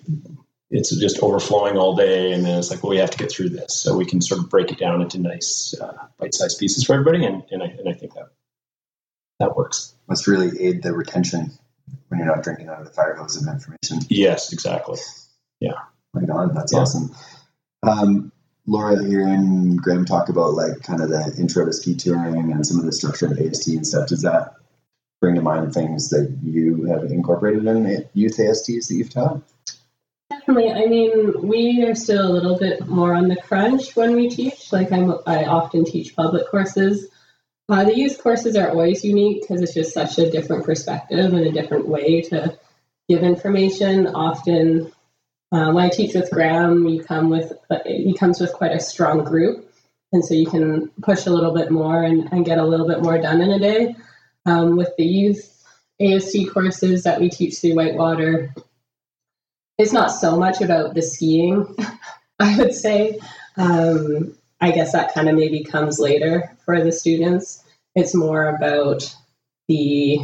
[0.69, 3.50] it's just overflowing all day, and then it's like, well, we have to get through
[3.50, 6.93] this, so we can sort of break it down into nice uh, bite-sized pieces for
[6.93, 8.30] everybody, and, and I and I think that
[9.39, 9.93] that works.
[10.08, 11.52] Must really aid the retention
[12.10, 14.00] when you're not drinking out of the fire hose of information.
[14.10, 15.00] Yes, exactly.
[15.60, 15.74] Yeah
[16.13, 16.54] right on.
[16.54, 16.80] That's Yeah.
[16.82, 17.15] awesome.
[17.82, 18.32] Um,
[18.65, 22.80] Laura, hearing Graeme talk about like kind of the intro to ski touring and some
[22.80, 24.56] of the structure of AST and stuff, does that
[25.19, 29.41] bring to mind things that you have incorporated in youth ASTs that you've taught?
[30.30, 30.71] Definitely.
[30.71, 34.71] I mean, we are still a little bit more on the crunch when we teach.
[34.71, 37.08] Like I'm, I often teach public courses.
[37.69, 41.45] Uh, the youth courses are always unique because it's just such a different perspective and
[41.45, 42.58] a different way to
[43.08, 44.08] give information.
[44.08, 44.91] Often,
[45.54, 47.54] uh, when I teach with Graeme, you come with
[47.86, 49.72] he comes with quite a strong group,
[50.12, 53.04] and so you can push a little bit more and, and get a little bit
[53.04, 53.96] more done in a day.
[54.48, 55.63] Um, with the youth
[56.02, 58.54] AST courses that we teach through Whitewater,
[59.78, 61.76] it's not so much about the skiing,
[62.39, 63.20] I would say.
[63.56, 67.63] Um, I guess that kind of maybe comes later for the students.
[67.96, 69.16] It's more about
[69.68, 70.20] the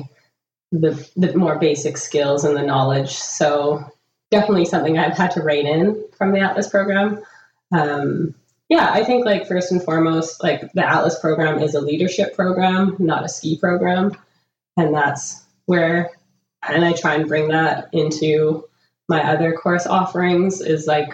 [0.71, 3.11] the the more basic skills and the knowledge.
[3.11, 3.85] So
[4.31, 7.23] definitely something I've had to rein in from the Atlas program.
[7.71, 8.35] Um,
[8.69, 12.95] yeah, I think like first and foremost, like the Atlas program is a leadership program,
[12.99, 14.15] not a ski program,
[14.77, 16.11] and that's where,
[16.67, 18.65] and I try and bring that into
[19.07, 21.11] my other course offerings is like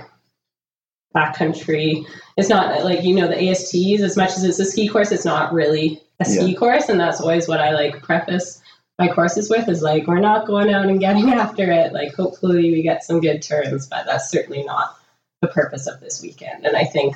[1.16, 2.06] backcountry.
[2.36, 5.14] It's not like you know the ASTs as much as it's a ski course.
[5.14, 8.62] It's not really a ski course, and that's always what I like preface
[8.98, 11.94] my courses with is like we're not going out and getting after it.
[11.94, 14.98] Like hopefully we get some good turns, but that's certainly not
[15.42, 16.66] the purpose of this weekend.
[16.66, 17.16] And I think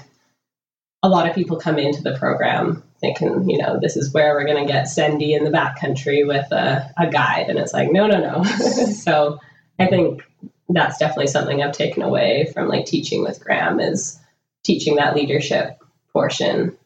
[1.02, 4.46] a lot of people come into the program thinking, you know, this is where we're
[4.46, 8.08] going to get Sendy in the backcountry with a, a guide, and it's like no,
[8.08, 8.44] no, no.
[8.94, 9.40] so
[9.80, 10.24] I think
[10.68, 14.20] that's definitely something I've taken away from like teaching with Graeme is
[14.64, 16.78] teaching that leadership portion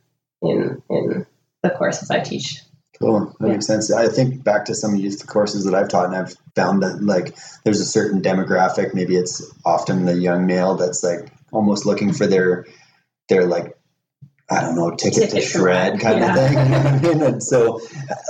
[0.42, 1.26] in in
[1.64, 2.62] the courses I teach.
[3.00, 3.36] Cool.
[3.40, 3.54] That Yeah.
[3.54, 3.92] makes sense.
[3.92, 7.36] I think back to some youth courses that I've taught, and I've found that like
[7.64, 8.94] there's a certain demographic.
[8.94, 12.66] Maybe it's often the young male that's like almost looking for their
[13.30, 13.78] their like
[14.50, 16.36] I don't know ticket, to Ticket to shred kind yeah.
[16.36, 16.58] of thing.
[16.58, 17.22] You know I mean?
[17.24, 17.82] And so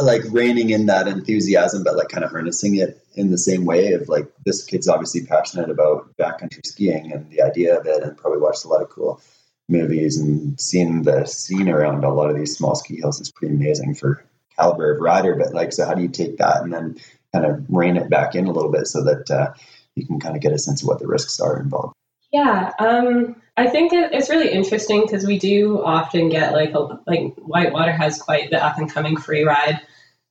[0.01, 3.93] like reining in that enthusiasm, but like kind of harnessing it in the same way
[3.93, 8.15] of like this kid's obviously passionate about backcountry skiing and the idea of it, and
[8.17, 9.21] probably watched a lot of cool
[9.69, 13.53] movies and seeing the scene around a lot of these small ski hills is pretty
[13.55, 14.23] amazing for
[14.57, 15.35] caliber of rider.
[15.35, 16.97] But like, so how do you take that and then
[17.33, 19.53] kind of rein it back in a little bit so that uh,
[19.95, 21.95] you can kind of get a sense of what the risks are involved?
[22.31, 26.99] Yeah, um, I think it, it's really interesting because we do often get like a,
[27.05, 29.79] like Whitewater has quite the up and coming free ride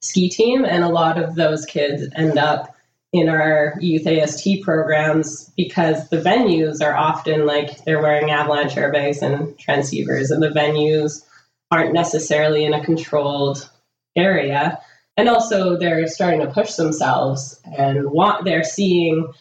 [0.01, 2.75] ski team, and a lot of those kids end up
[3.13, 9.23] in our youth AST programs because the venues are often like they're wearing avalanche airbags
[9.23, 11.25] and transceivers, and the venues
[11.71, 13.71] aren't necessarily in a controlled
[14.17, 14.81] area.
[15.17, 19.33] And also, they're starting to push themselves and want they're seeing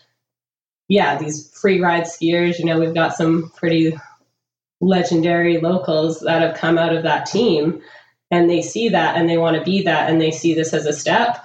[0.92, 3.98] yeah, these free ride skiers, you know, we've got some pretty
[4.82, 7.82] legendary locals that have come out of that team
[8.30, 10.86] and they see that and they want to be that and they see this as
[10.86, 11.42] a step.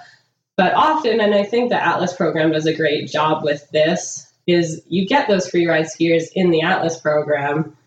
[0.57, 4.81] But often, and I think the Atlas program does a great job with this, is
[4.89, 7.77] you get those free ride skiers in the Atlas program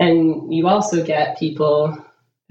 [0.00, 1.96] and you also get people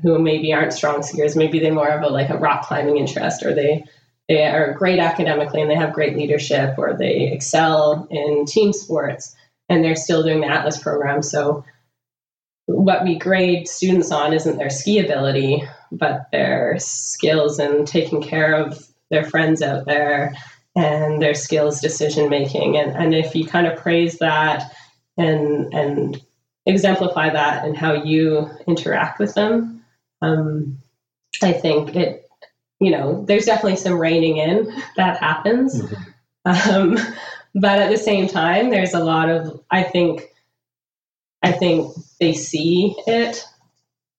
[0.01, 3.43] who maybe aren't strong skiers, maybe they more have a like a rock climbing interest
[3.43, 3.83] or they
[4.27, 9.35] they are great academically and they have great leadership or they excel in team sports
[9.69, 11.23] and they're still doing the atlas program.
[11.23, 11.63] So
[12.65, 18.53] what we grade students on isn't their ski ability but their skills and taking care
[18.53, 20.35] of their friends out there
[20.75, 24.69] and their skills decision making and, and if you kind of praise that
[25.15, 26.21] and and
[26.65, 29.76] exemplify that and how you interact with them
[30.21, 30.77] um,
[31.41, 32.27] i think it
[32.79, 35.81] you know, there's definitely some reining in that happens.
[36.45, 36.97] Um,
[37.55, 40.23] but at the same time, there's a lot of, I think,
[41.41, 43.43] I think they see it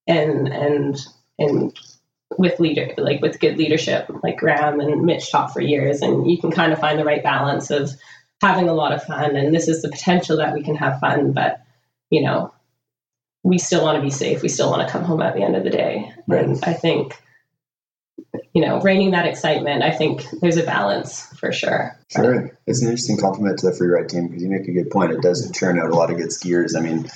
[0.06, 0.98] and, and,
[1.38, 1.78] and
[2.36, 6.38] with leader, like with good leadership, like Graeme and Mitch taught for years, and you
[6.38, 7.90] can kind of find the right balance of
[8.40, 9.36] having a lot of fun.
[9.36, 11.60] And this is the potential that we can have fun, but,
[12.10, 12.52] you know,
[13.42, 14.42] we still want to be safe.
[14.42, 16.12] We still want to come home at the end of the day.
[16.26, 16.44] Right.
[16.44, 17.14] And I think,
[18.52, 21.98] you know, reining that excitement, I think there's a balance for sure.
[22.08, 22.50] Sure.
[22.66, 25.12] It's an interesting compliment to the free ride team because you make a good point.
[25.12, 26.76] It does churn out a lot of good skiers.
[26.76, 27.08] I mean,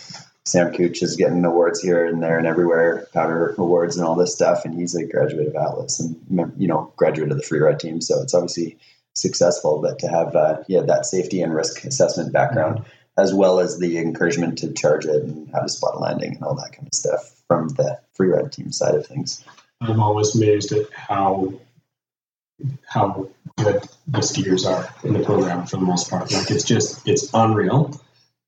[0.44, 4.32] Sam Kuch is getting awards here and there and everywhere, powder awards and all this
[4.32, 4.64] stuff.
[4.64, 8.00] And he's a graduate of Atlas and, you know, graduate of the free ride team.
[8.00, 8.78] So it's obviously
[9.14, 12.88] successful, but to have, uh, yeah, that safety and risk assessment background, mm-hmm.
[13.16, 16.54] As well as the encouragement to charge it and how to spot landing and all
[16.54, 19.44] that kind of stuff from the free ride team side of things.
[19.80, 21.54] I'm always amazed at how
[22.86, 26.32] how good the skiers are in the program for the most part.
[26.32, 28.00] Like it's just it's unreal.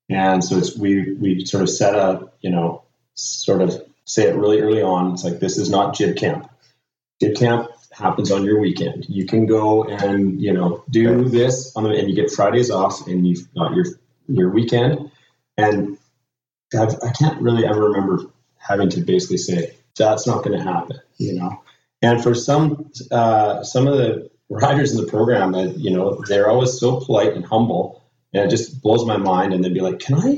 [0.09, 2.83] And so it's we we sort of set up, you know,
[3.15, 5.13] sort of say it really early on.
[5.13, 6.49] It's like this is not jib camp.
[7.21, 9.05] Jib camp happens on your weekend.
[9.09, 13.07] You can go and you know do this on the and you get Fridays off
[13.07, 13.85] and you've got your
[14.27, 15.11] your weekend.
[15.57, 15.97] And
[16.77, 18.23] I've, I can't really ever remember
[18.57, 20.99] having to basically say that's not going to happen.
[21.17, 21.61] You know,
[22.01, 26.49] and for some uh, some of the riders in the program, that you know, they're
[26.49, 28.03] always so polite and humble,
[28.33, 29.53] and it just blows my mind.
[29.53, 30.29] And they'd be like, "Can I,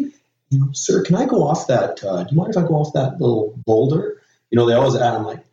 [0.49, 2.03] you know, sir, can I go off that?
[2.03, 4.21] Uh, do you mind if I go off that little boulder?"
[4.51, 5.15] You know, they always add.
[5.15, 5.43] I'm like,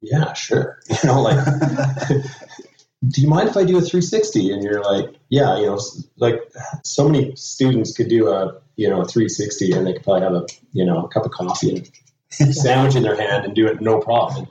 [0.00, 1.46] "Yeah, sure." You know, like.
[3.06, 4.52] do you mind if I do a 360?
[4.52, 5.80] And you're like, yeah, you know,
[6.18, 6.40] like
[6.84, 10.34] so many students could do a, you know, a 360 and they could probably have
[10.34, 11.90] a, you know, a cup of coffee
[12.38, 14.46] and sandwich in their hand and do it no problem.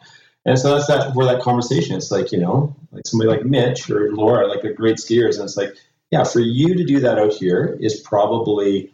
[0.45, 1.95] And so that's that where that conversation.
[1.95, 5.36] It's like, you know, like somebody like Mitch or Laura, like they're great skiers.
[5.36, 5.74] And it's like,
[6.10, 8.91] yeah, for you to do that out here is probably,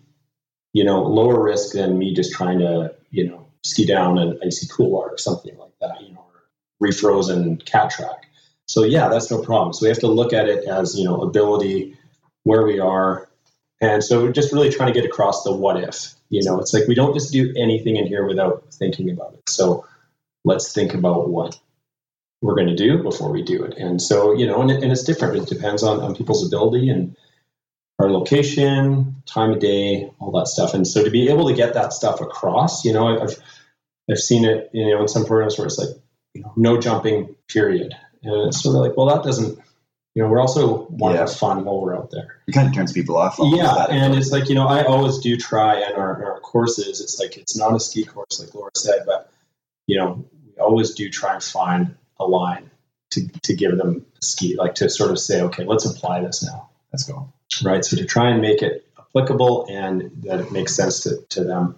[0.73, 4.67] you know, lower risk than me just trying to, you know, ski down an icy
[4.67, 8.26] couloir or something like that, you know, or refrozen cat track.
[8.67, 9.73] So yeah, that's no problem.
[9.73, 11.97] So we have to look at it as, you know, ability,
[12.43, 13.29] where we are.
[13.81, 16.87] And so just really trying to get across the what if, you know, it's like
[16.87, 19.49] we don't just do anything in here without thinking about it.
[19.49, 19.85] So
[20.43, 21.59] let's think about what
[22.41, 23.77] we're going to do before we do it.
[23.77, 25.37] And so, you know, and, it, and it's different.
[25.37, 27.15] It depends on, on people's ability and
[27.99, 30.73] our location, time of day, all that stuff.
[30.73, 33.35] And so to be able to get that stuff across, you know, I've,
[34.09, 35.89] I've seen it, you know, in some programs where it's like,
[36.33, 37.93] you know, no jumping period.
[38.27, 39.59] And it's sort of like, well, that doesn't,
[40.15, 42.41] you know, we're also want to have fun while we're out there.
[42.47, 43.37] It kind of turns people off.
[43.39, 43.85] Yeah.
[43.89, 47.19] And it's like, you know, I always do try in our, in our courses, it's
[47.19, 49.31] like, it's not a ski course, like Laura said, but
[49.85, 52.71] you know, we always do try and find a line
[53.11, 56.43] to, to give them a ski, like to sort of say, okay, let's apply this
[56.43, 56.69] now.
[56.91, 57.31] Let's go.
[57.63, 57.85] Right.
[57.85, 61.75] So to try and make it applicable and that it makes sense to, to them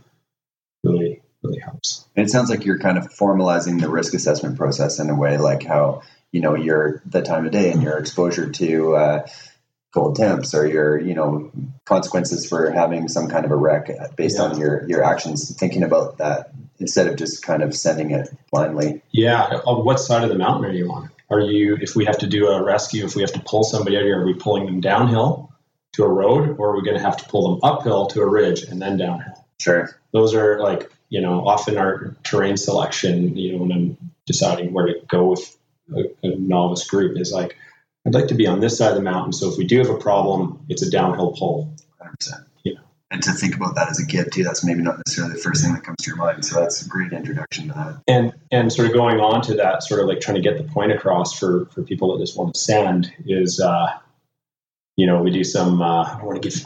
[0.84, 2.06] really, really helps.
[2.16, 5.38] And it sounds like you're kind of formalizing the risk assessment process in a way
[5.38, 9.28] like how, you know, your the time of day and your exposure to uh,
[9.94, 11.52] cold temps or your, you know,
[11.86, 14.44] consequences for having some kind of a wreck based yeah.
[14.44, 19.02] on your your actions, thinking about that instead of just kind of sending it blindly.
[19.12, 19.60] Yeah.
[19.66, 21.10] What side of the mountain are you on?
[21.30, 23.98] Are you, if we have to do a rescue, if we have to pull somebody
[23.98, 25.52] out here, are we pulling them downhill
[25.94, 28.28] to a road or are we going to have to pull them uphill to a
[28.28, 29.46] ridge and then downhill?
[29.60, 29.90] Sure.
[30.12, 34.88] Those are like, you know, often our terrain selection, you know, when I'm deciding where
[34.88, 35.56] to go with
[35.96, 37.56] a, a novice group is like,
[38.06, 39.34] I'd like to be on this side of the mountain.
[39.34, 41.76] So if we do have a problem, it's a downhill pull.
[42.02, 42.46] 100%
[43.12, 45.64] and to think about that as a kid too that's maybe not necessarily the first
[45.64, 48.72] thing that comes to your mind so that's a great introduction to that and and
[48.72, 51.38] sort of going on to that sort of like trying to get the point across
[51.38, 53.88] for for people that just want to send is uh
[54.96, 56.66] you know we do some uh, i don't want to give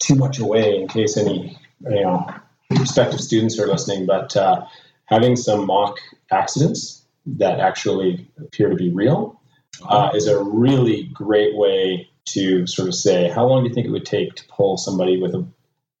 [0.00, 2.26] too much away in case any you know
[2.74, 4.64] prospective students are listening but uh,
[5.06, 5.98] having some mock
[6.30, 6.99] accidents
[7.38, 9.40] that actually appear to be real
[9.88, 13.86] uh, is a really great way to sort of say how long do you think
[13.86, 15.46] it would take to pull somebody with a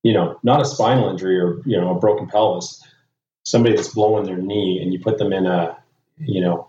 [0.02, 2.82] you know, not a spinal injury or, you know, a broken pelvis,
[3.44, 5.76] somebody that's blowing their knee and you put them in a,
[6.18, 6.68] you know,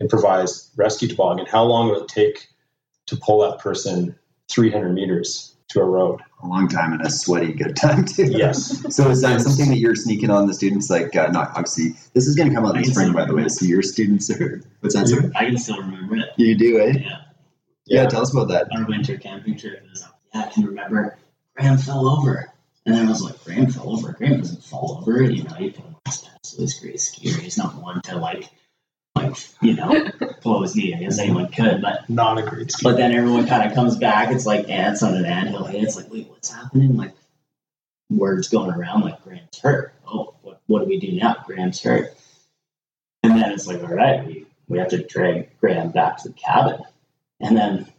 [0.00, 2.48] improvised rescue toboggan, how long will it take
[3.06, 4.16] to pull that person
[4.50, 6.20] 300 meters to a road?
[6.42, 8.26] A long time and a sweaty good time too.
[8.26, 8.84] Yes.
[8.94, 10.90] so is that something that you're sneaking on the students?
[10.90, 13.48] Like, uh, not obviously, this is going to come out in spring, by the way.
[13.48, 15.32] So your students are, what's that?
[15.34, 16.28] I can still remember it.
[16.36, 16.84] You do, eh?
[16.84, 16.92] Yeah.
[17.86, 18.68] Yeah, yeah tell us about that.
[18.76, 21.16] Our winter camping trip is, yeah, I can remember
[21.56, 22.52] Graeme fell over.
[22.84, 24.12] And then I was like, Graeme fell over.
[24.12, 25.22] Graeme doesn't fall over.
[25.22, 27.38] You know, he put him on so he's great skier.
[27.40, 28.48] He's not one to like,
[29.16, 30.10] like you know,
[30.42, 30.94] blow his knee.
[30.94, 32.82] I guess anyone could, but not a great skier.
[32.84, 34.30] But then everyone kind of comes back.
[34.32, 35.64] It's like ants on an anthill.
[35.64, 36.96] Hey, it's like, wait, what's happening?
[36.96, 37.14] Like
[38.10, 39.94] words going around like Graeme's hurt.
[40.06, 41.36] Oh, what, what do we do now?
[41.46, 42.14] Graeme's hurt.
[43.22, 46.34] And then it's like, all right, we, we have to drag Graeme back to the
[46.34, 46.82] cabin.
[47.40, 47.92] And then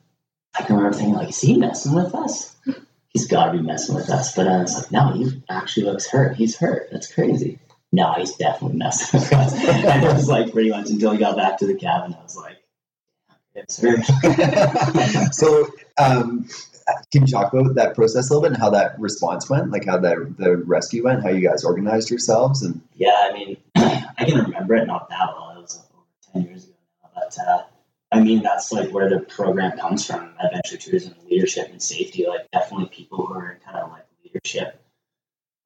[0.58, 2.56] I can remember thinking, like, is he messing with us?
[3.10, 4.36] he's got to be messing with us.
[4.36, 6.36] But then it's like, no, he actually looks hurt.
[6.36, 6.90] He's hurt.
[6.92, 7.60] That's crazy.
[7.92, 9.54] No, he's definitely messing with us.
[9.66, 12.36] and it was like pretty much until he got back to the cabin, I was
[12.36, 12.58] like,
[15.32, 15.68] so,
[15.98, 16.48] um,
[17.12, 19.86] can you talk about that process a little bit and how that response went, like
[19.86, 24.26] how that the rescue went, how you guys organized yourselves, and yeah, I mean, I
[24.26, 25.56] can remember it not that well.
[25.58, 26.74] It was over ten years ago
[27.04, 27.64] now, but uh,
[28.12, 32.28] I mean, that's like where the program comes from: adventure tourism, leadership, and safety.
[32.28, 34.80] Like, definitely people who are in kind of like leadership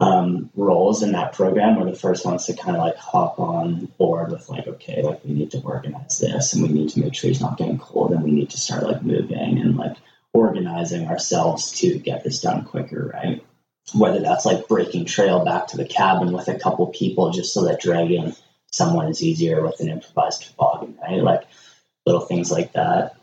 [0.01, 3.85] um, roles in that program were the first ones to kind of like hop on
[3.99, 7.13] board with like, okay, like we need to organize this, and we need to make
[7.13, 9.95] sure he's not getting cold, and we need to start like moving and like
[10.33, 13.45] organizing ourselves to get this done quicker, right?
[13.93, 17.65] Whether that's like breaking trail back to the cabin with a couple people just so
[17.65, 18.35] that dragging
[18.71, 21.21] someone is easier with an improvised toboggan, right?
[21.21, 21.43] Like
[22.07, 23.17] little things like that.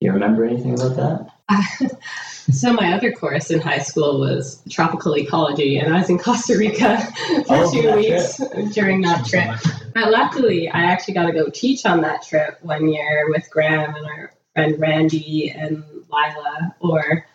[0.00, 1.98] You remember anything about that?
[2.52, 6.56] so my other course in high school was tropical ecology, and I was in Costa
[6.56, 6.98] Rica
[7.46, 8.72] for oh, two weeks trip.
[8.72, 9.56] during that trip.
[9.94, 13.94] But luckily, I actually got to go teach on that trip one year with Graeme
[13.94, 17.26] and our friend Randy and Lila or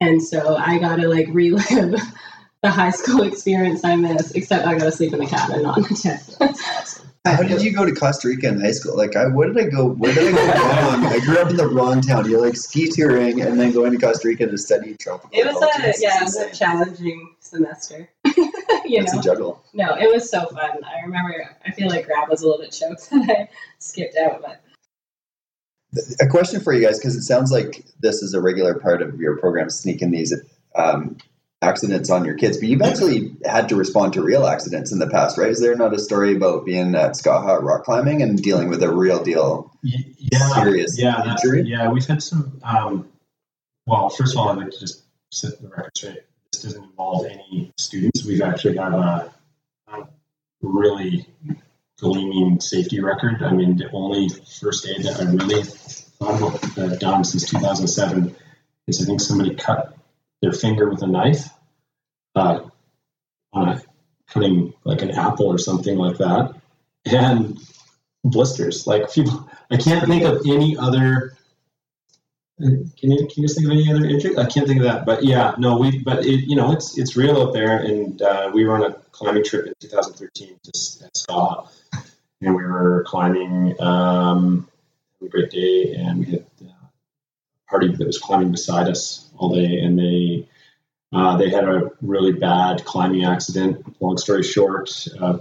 [0.00, 2.00] and so I gotta like relive
[2.62, 5.84] the high school experience I missed, except I gotta sleep in the cabin, not in
[5.84, 7.05] the tent.
[7.26, 8.96] How did you go to Costa Rica in high school?
[8.96, 9.88] Like, I where did I go?
[9.88, 11.06] Where did I go wrong?
[11.06, 12.30] I grew up in the wrong town.
[12.30, 15.30] You're like ski touring and then going to Costa Rica to study tropical.
[15.32, 18.08] It was a yeah, it was a challenging semester.
[18.24, 18.50] you
[18.84, 19.64] it's know, a juggle.
[19.74, 20.84] No, it was so fun.
[20.84, 21.56] I remember.
[21.64, 23.48] I feel like Graeme was a little bit choked that I
[23.78, 24.60] skipped out, but
[26.20, 29.20] a question for you guys because it sounds like this is a regular part of
[29.20, 30.34] your program, sneaking these
[30.74, 31.16] um,
[31.62, 32.58] accidents on your kids.
[32.58, 35.50] But you've actually had to respond to real accidents in the past, right?
[35.50, 38.92] Is there not a story about being at Skaha rock climbing and dealing with a
[38.92, 41.62] real deal, yeah, serious yeah, injury?
[41.62, 42.60] Yeah, we've had some.
[42.62, 43.08] Um,
[43.86, 46.18] well, first of all, I'd like to just set the record straight.
[46.52, 48.24] This doesn't involve any students.
[48.24, 49.32] We've actually had a,
[49.88, 50.06] a
[50.62, 51.26] really
[51.98, 53.42] gleaming safety record.
[53.42, 54.28] I mean, the only
[54.60, 58.34] first aid that I really thought about uh, done since 2007
[58.86, 59.96] is I think somebody cut
[60.42, 61.48] their finger with a knife
[62.36, 62.60] uh,
[63.54, 63.80] a,
[64.28, 66.54] cutting like an apple or something like that,
[67.06, 67.58] and
[68.22, 68.86] blisters.
[68.86, 71.32] Like people, I can't think of any other.
[72.58, 74.38] Can you can you think of any other injury?
[74.38, 77.16] I can't think of that, but yeah, no, we but it you know it's it's
[77.16, 81.68] real out there, and uh, we were on a climbing trip in 2013 to Skaha,
[82.40, 84.68] and we were climbing um,
[85.22, 86.75] a great day, and we had uh,
[87.68, 90.48] party that was climbing beside us all day, and they
[91.12, 94.00] uh, they had a really bad climbing accident.
[94.00, 95.38] Long story short, uh,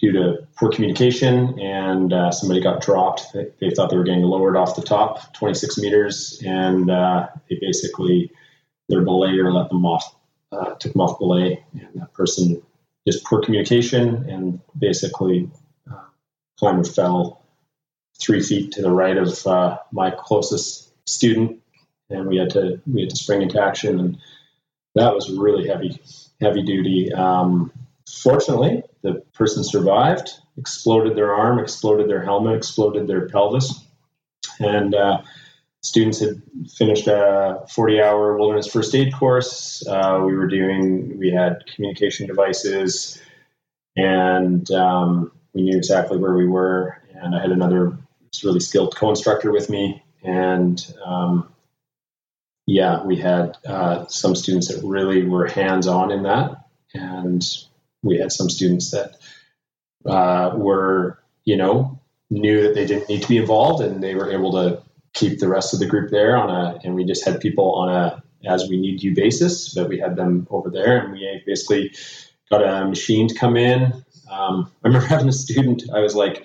[0.00, 3.32] due to poor communication, and uh, somebody got dropped.
[3.32, 7.58] They, they, thought they were getting lowered off the top, 26 meters, and uh, they
[7.60, 8.30] basically
[8.88, 10.14] their belayer let them off,
[10.52, 12.62] uh, took them off belay, and that person
[13.06, 15.48] just poor communication and basically
[16.58, 17.42] climber fell
[18.20, 21.62] three feet to the right of uh, my closest student,
[22.10, 24.18] and we had to we had to spring into action, and
[24.94, 26.00] that was really heavy
[26.40, 27.12] heavy duty.
[27.12, 27.72] Um,
[28.08, 33.84] fortunately, the person survived, exploded their arm, exploded their helmet, exploded their pelvis,
[34.60, 35.22] and uh,
[35.82, 36.42] students had
[36.76, 39.86] finished a 40 hour wilderness first aid course.
[39.86, 43.22] Uh, we were doing, we had communication devices
[43.96, 47.96] and um, we knew exactly where we were, and I had another
[48.44, 51.48] really skilled co-instructor with me, and um,
[52.66, 57.42] yeah, we had uh, some students that really were hands-on in that, and
[58.02, 59.16] we had some students that
[60.04, 64.32] uh, were, you know, knew that they didn't need to be involved, and they were
[64.32, 64.82] able to
[65.14, 67.88] keep the rest of the group there on a, and we just had people on
[67.88, 71.92] a as we need you basis, but we had them over there, and we basically
[72.50, 75.84] got a machine to come in um, I remember having a student.
[75.92, 76.44] I was like,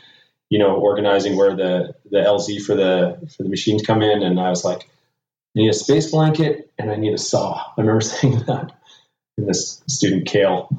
[0.51, 4.37] you know, organizing where the the LZ for the for the machines come in, and
[4.37, 7.55] I was like, I need a space blanket and I need a saw.
[7.55, 8.73] I remember saying that.
[9.37, 10.69] And this student Kale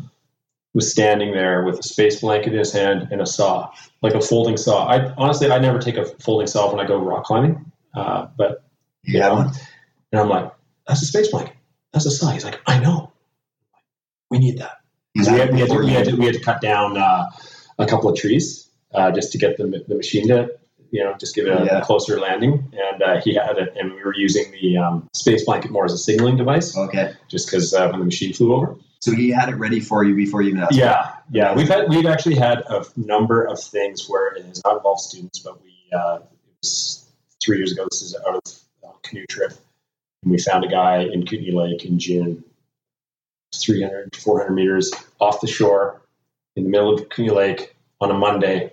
[0.74, 4.20] was standing there with a space blanket in his hand and a saw, like a
[4.20, 4.86] folding saw.
[4.86, 8.64] I honestly, I never take a folding saw when I go rock climbing, uh, but
[9.04, 9.50] you know,
[10.12, 10.52] and I'm like,
[10.86, 11.56] that's a space blanket.
[11.94, 12.30] That's a saw.
[12.30, 13.10] He's like, I know.
[14.30, 14.80] We need that.
[15.14, 17.30] We had, we, had to, we, had to, we had to cut down uh,
[17.78, 20.50] a couple of trees uh, just to get the, the machine to
[20.92, 21.80] you know just give it a, yeah.
[21.80, 22.70] closer landing.
[22.72, 25.92] And uh, he had it and we were using the um, space blanket more as
[25.92, 26.76] a signaling device.
[26.76, 27.14] Okay.
[27.28, 28.76] Just because uh, when the machine flew over.
[29.00, 30.76] So he had it ready for you before you even asked?
[30.76, 31.14] Yeah.
[31.30, 31.54] Yeah.
[31.54, 35.40] We've had we've actually had a number of things where it has not involved students
[35.40, 37.10] but we uh, it was
[37.42, 37.86] three years ago.
[37.90, 38.42] This is out of
[38.84, 39.52] a canoe trip.
[40.22, 42.44] And we found a guy in Kootenay Lake in June.
[43.54, 44.90] 300, 400 meters
[45.20, 46.00] off the shore
[46.56, 48.72] in the middle of Kootenay Lake on a Monday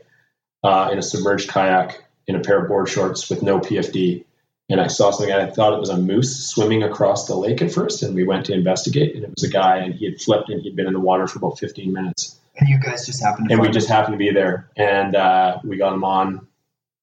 [0.64, 4.24] uh, in a submerged kayak in a pair of board shorts with no PFD
[4.70, 5.34] and I saw something.
[5.34, 8.46] I thought it was a moose swimming across the lake at first, and we went
[8.46, 10.94] to investigate, and it was a guy, and he had flipped, and he'd been in
[10.94, 12.40] the water for about 15 minutes.
[12.58, 15.16] And you guys just happened to and we find just happened to be there, and
[15.16, 16.48] uh, we got him on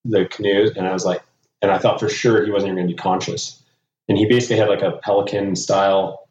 [0.05, 1.23] the canoe, and I was like,
[1.61, 3.61] and I thought for sure he wasn't even going to be conscious,
[4.09, 6.29] and he basically had like a pelican style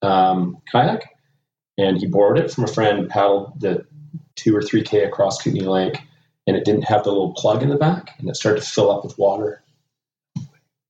[0.00, 1.02] um, kayak,
[1.76, 3.84] and he borrowed it from a friend, paddled the
[4.36, 5.98] two or three k across Kootenay Lake,
[6.48, 8.90] and it didn't have the little plug in the back, and it started to fill
[8.90, 9.62] up with water.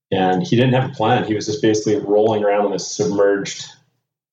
[0.09, 1.25] And he didn't have a plan.
[1.25, 3.65] He was just basically rolling around in this submerged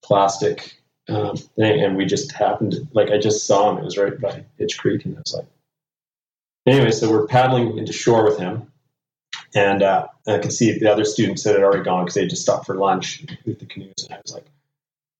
[0.04, 3.78] plastic um, thing, and we just happened to, like I just saw him.
[3.78, 5.46] It was right by Hitch Creek, and I was like,
[6.64, 8.70] anyway, so we're paddling into shore with him,
[9.54, 12.42] and uh, I could see the other students that had already gone because they just
[12.42, 14.46] stopped for lunch with the canoes, and I was like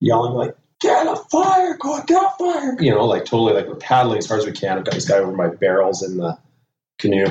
[0.01, 1.77] yelling like, "Get a fire!
[1.79, 4.53] Go get a fire!" You know, like totally like we're paddling as hard as we
[4.53, 4.79] can.
[4.79, 6.39] I've got this guy over my barrels in the
[6.99, 7.27] canoe,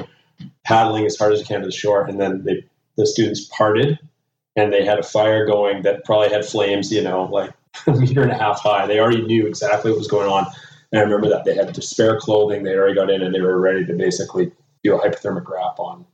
[0.64, 2.66] paddling as hard as we can to the shore, and then they
[2.98, 4.00] the students parted,
[4.56, 7.52] and they had a fire going that probably had flames, you know, like
[7.88, 8.88] a meter and a half high.
[8.88, 10.46] They already knew exactly what was going on.
[10.92, 12.64] And I remember that they had spare clothing.
[12.64, 14.52] They already got in and they were ready to basically
[14.84, 16.06] do a hypothermic wrap on.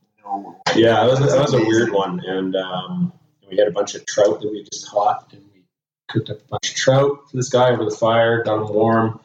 [0.76, 2.22] Yeah, that was, that was a weird one.
[2.26, 3.14] And um,
[3.50, 5.32] we had a bunch of trout that we just caught.
[5.34, 5.44] And
[6.12, 9.20] cooked up a bunch of trout for this guy over the fire, got him warm,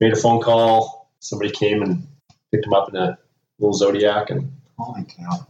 [0.00, 1.10] made a phone call.
[1.20, 2.06] Somebody came and
[2.52, 3.18] picked him up in a
[3.58, 4.30] little Zodiac.
[4.30, 5.46] And Holy cow.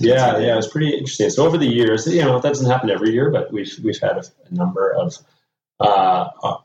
[0.00, 1.30] yeah, yeah, it was pretty interesting.
[1.30, 4.18] So over the years, you know, that doesn't happen every year, but we've we've had
[4.18, 5.18] a, a number of
[5.80, 6.56] uh, uh,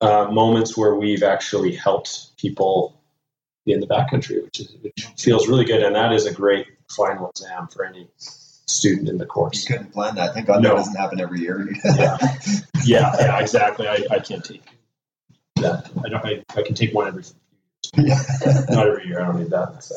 [0.00, 2.98] uh, moments where we've actually helped people
[3.66, 7.30] in the backcountry, which is which feels really good, and that is a great final
[7.30, 8.08] exam for any
[8.66, 9.68] student in the course.
[9.68, 10.34] You couldn't plan that.
[10.34, 10.70] Thank God No.
[10.70, 11.68] that doesn't happen every year.
[11.84, 12.18] Yeah,
[12.84, 13.86] yeah, yeah, exactly.
[13.88, 14.62] I, I can't take
[15.56, 15.90] that.
[16.04, 16.24] I don't.
[16.24, 17.34] I, I can take one every few
[18.04, 19.20] not every year.
[19.20, 19.82] I don't need that.
[19.82, 19.94] So.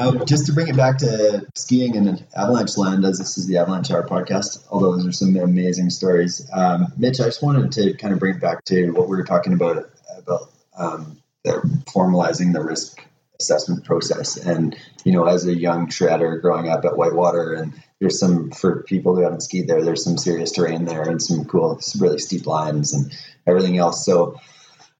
[0.00, 3.58] Um, just to bring it back to skiing and avalanche land, as this is the
[3.58, 6.48] Avalanche Hour podcast, although those are some amazing stories.
[6.52, 9.22] Um, Mitch, I just wanted to kind of bring it back to what we were
[9.22, 9.88] talking about
[10.18, 11.52] about um, the
[11.86, 13.04] formalizing the risk
[13.40, 14.36] assessment process.
[14.36, 18.82] And you know, as a young shredder growing up at Whitewater, and there's some for
[18.82, 22.18] people who haven't skied there, there's some serious terrain there and some cool, some really
[22.18, 23.12] steep lines and
[23.46, 24.04] everything else.
[24.04, 24.40] So.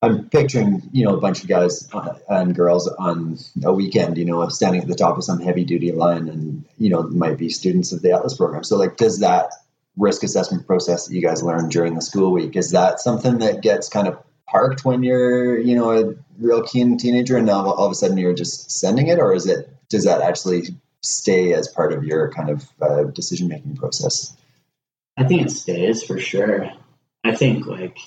[0.03, 1.89] I'm picturing, you know, a bunch of guys
[2.29, 5.93] and girls on a weekend, you know, standing at the top of some heavy duty
[5.93, 8.65] line and, you know, might be students of the Atlas program.
[8.65, 9.51] So, like, does that
[9.97, 13.63] risk assessment process that you guys learn during the school week, is that something that
[13.63, 14.19] gets kind of
[14.49, 18.19] parked when you're, you know, a real keen teenager and now all of a sudden
[18.19, 19.19] you're just sending it?
[19.19, 20.69] Or is it, does that actually
[21.03, 24.37] stay as part of your kind of uh, decision making process?
[25.17, 26.71] I think it stays for sure.
[27.23, 27.99] I think like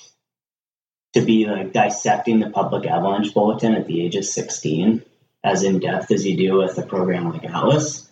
[1.14, 5.02] to be like dissecting the public avalanche bulletin at the age of 16
[5.42, 8.08] as in depth as you do with a program like Atlas,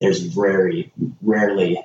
[0.00, 0.92] there's very
[1.22, 1.82] rarely,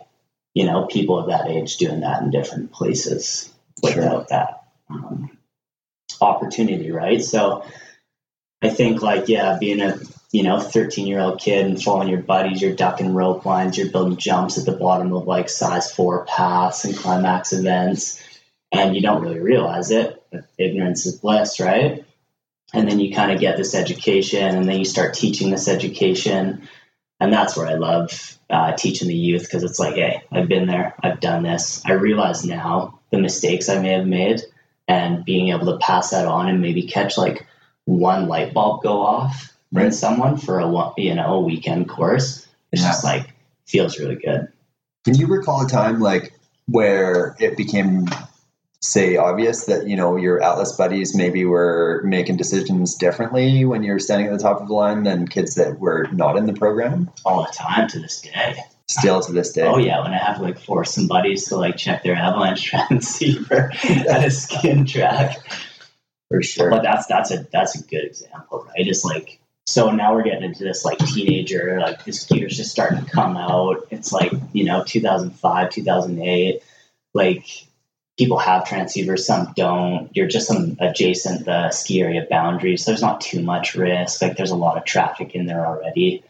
[0.53, 3.51] you know, people of that age doing that in different places
[3.81, 5.37] without that um,
[6.21, 7.23] opportunity, right?
[7.23, 7.65] So
[8.61, 9.99] I think like yeah, being a
[10.31, 13.91] you know 13 year old kid and following your buddies, you're ducking rope lines, you're
[13.91, 18.21] building jumps at the bottom of like size four paths and climax events,
[18.71, 20.23] and you don't really realize it.
[20.57, 22.05] Ignorance is bliss, right?
[22.73, 26.69] And then you kind of get this education, and then you start teaching this education,
[27.19, 30.67] and that's where I love uh, teaching the youth because it's like, hey, I've been
[30.67, 31.81] there, I've done this.
[31.85, 34.41] I realize now the mistakes I may have made,
[34.91, 37.47] and being able to pass that on and maybe catch like
[37.85, 42.45] one light bulb go off in someone for a you know a weekend course.
[42.73, 42.89] It's Yeah.
[42.89, 43.33] just like
[43.65, 44.49] feels really good.
[45.05, 46.33] Can you recall a time like
[46.67, 48.07] where it became,
[48.81, 53.99] say, obvious that you know your Atlas buddies maybe were making decisions differently when you're
[53.99, 57.09] standing at the top of the line than kids that were not in the program?
[57.25, 58.55] all the time to this day.
[58.99, 59.61] Still to this day.
[59.61, 62.63] Oh yeah, when I have to like force some buddies to like check their avalanche
[62.69, 65.37] transceiver at a skin track.
[66.27, 66.69] for sure.
[66.69, 68.85] But that's that's a that's a good example, right?
[68.87, 73.05] It's like so now we're getting into this like teenager, like the skiers just starting
[73.05, 73.87] to come out.
[73.91, 76.61] It's like, you know, 2005, 2008.
[77.13, 77.45] Like
[78.17, 80.09] people have transceivers, some don't.
[80.13, 82.83] You're just some adjacent the ski area boundaries.
[82.83, 84.21] So there's not too much risk.
[84.21, 86.23] Like there's a lot of traffic in there already.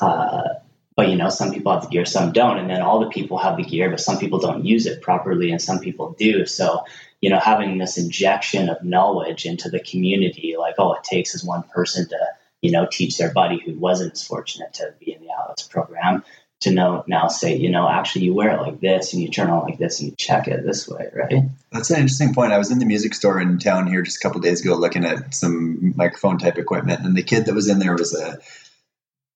[0.00, 0.54] Uh,
[0.96, 3.38] but you know, some people have the gear, some don't, and then all the people
[3.38, 6.46] have the gear, but some people don't use it properly, and some people do.
[6.46, 6.84] So
[7.24, 11.42] you know, having this injection of knowledge into the community, like all it takes is
[11.42, 12.18] one person to,
[12.60, 16.22] you know, teach their buddy who wasn't as fortunate to be in the Atlas program
[16.60, 19.48] to know now say, you know, actually you wear it like this and you turn
[19.48, 21.44] on like this and you check it this way, right?
[21.72, 22.52] That's an interesting point.
[22.52, 25.06] I was in the music store in town here just a couple days ago looking
[25.06, 28.38] at some microphone type equipment, and the kid that was in there was a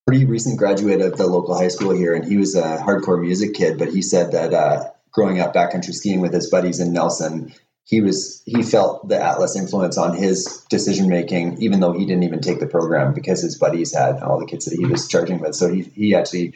[0.08, 3.52] pretty recent graduate of the local high school here, and he was a hardcore music
[3.52, 3.78] kid.
[3.78, 7.52] But he said that uh, growing up backcountry skiing with his buddies in Nelson,
[7.84, 12.22] he was he felt the Atlas influence on his decision making, even though he didn't
[12.22, 15.40] even take the program because his buddies had all the kids that he was charging
[15.40, 15.54] with.
[15.54, 16.54] So he he actually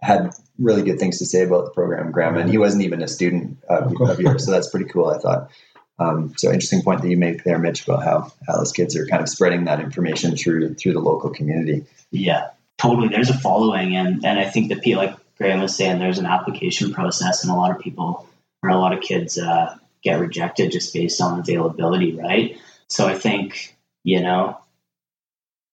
[0.00, 3.08] had really good things to say about the program, Graeme, and he wasn't even a
[3.08, 5.08] student of, of yours, so that's pretty cool.
[5.08, 5.50] I thought.
[5.98, 9.22] Um, so interesting point that you make there, Mitch, about how Atlas kids are kind
[9.22, 11.84] of spreading that information through through the local community.
[12.10, 12.48] Yeah,
[12.78, 13.08] totally.
[13.08, 16.92] There's a following, and and I think that like Graeme was saying, there's an application
[16.92, 18.28] process, and a lot of people
[18.62, 22.58] or a lot of kids uh, get rejected just based on availability, right?
[22.88, 24.58] So I think, you know,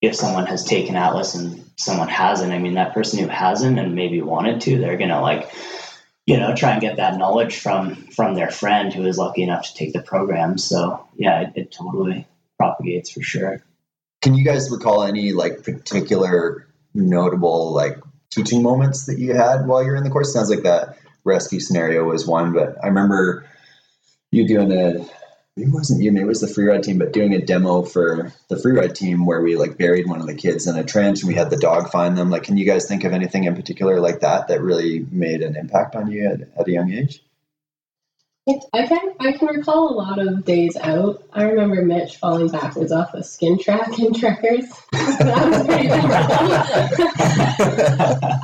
[0.01, 3.95] if someone has taken Atlas and someone hasn't, I mean, that person who hasn't and
[3.95, 5.51] maybe wanted to, they're to like,
[6.25, 9.67] you know, try and get that knowledge from from their friend who is lucky enough
[9.67, 10.57] to take the program.
[10.57, 12.27] So yeah, it, it totally
[12.57, 13.63] propagates for sure.
[14.21, 17.97] Can you guys recall any like particular notable like
[18.29, 20.33] teaching moments that you had while you're in the course?
[20.33, 23.45] Sounds like that rescue scenario was one, but I remember
[24.31, 25.05] you doing a
[25.57, 28.31] it wasn't you, maybe it was the free ride team, but doing a demo for
[28.47, 31.21] the free ride team where we like buried one of the kids in a trench
[31.21, 32.29] and we had the dog find them.
[32.29, 35.57] Like, can you guys think of anything in particular like that that really made an
[35.57, 37.21] impact on you at, at a young age?
[38.47, 41.23] I can I can recall a lot of days out.
[41.31, 44.65] I remember Mitch falling backwards off a skin track in Trekkers.
[44.91, 45.89] that was pretty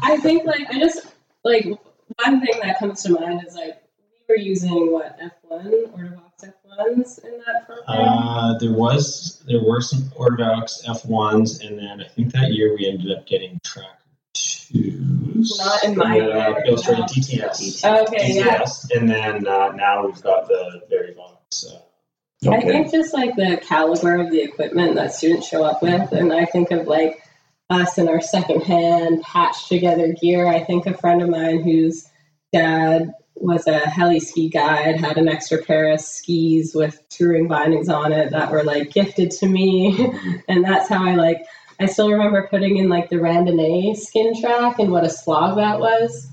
[0.03, 1.03] I think like I just
[1.43, 3.81] like one thing that comes to mind is like
[4.29, 7.83] we were using what F1 Ortovox F1s in that program.
[7.87, 12.87] Uh, there was there were some Ortovox F1s, and then I think that year we
[12.87, 13.99] ended up getting track
[14.67, 15.57] twos.
[15.59, 17.05] Not in my uh, illustrated no.
[17.05, 18.07] DTS.
[18.07, 18.59] Okay, yeah.
[18.59, 21.65] DTS, and then uh, now we've got the Barryvox.
[21.65, 26.11] Uh, I think just like the caliber of the equipment that students show up with,
[26.11, 27.23] and I think of like
[27.69, 30.47] us and our secondhand patched together gear.
[30.47, 32.07] I think a friend of mine whose
[32.53, 37.89] dad was a heli ski guide had an extra pair of skis with touring bindings
[37.89, 40.11] on it that were like gifted to me,
[40.47, 41.43] and that's how I like.
[41.79, 45.79] I still remember putting in like the randonnee skin track and what a slog that
[45.79, 46.27] was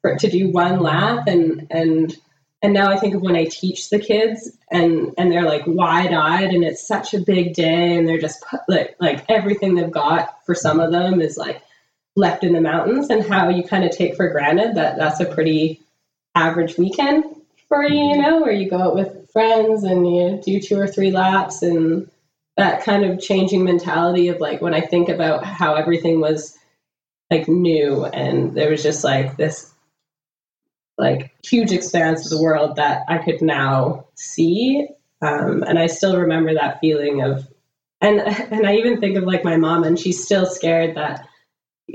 [0.00, 2.16] for to do one lap and and
[2.62, 6.12] and now I think of when I teach the kids and and they're like wide
[6.12, 9.90] eyed and it's such a big day and they're just put, like like everything they've
[9.90, 11.62] got for some of them is like
[12.16, 15.26] left in the mountains and how you kind of take for granted that that's a
[15.26, 15.80] pretty
[16.34, 17.24] average weekend
[17.68, 20.88] for you, you know, where you go out with friends and you do two or
[20.88, 22.10] three laps and
[22.56, 26.56] that kind of changing mentality of like when I think about how everything was
[27.30, 29.72] like new and there was just like this
[31.00, 34.86] like huge expanse of the world that I could now see.
[35.22, 37.48] Um, and I still remember that feeling of,
[38.00, 38.20] and
[38.52, 41.26] and I even think of like my mom, and she's still scared that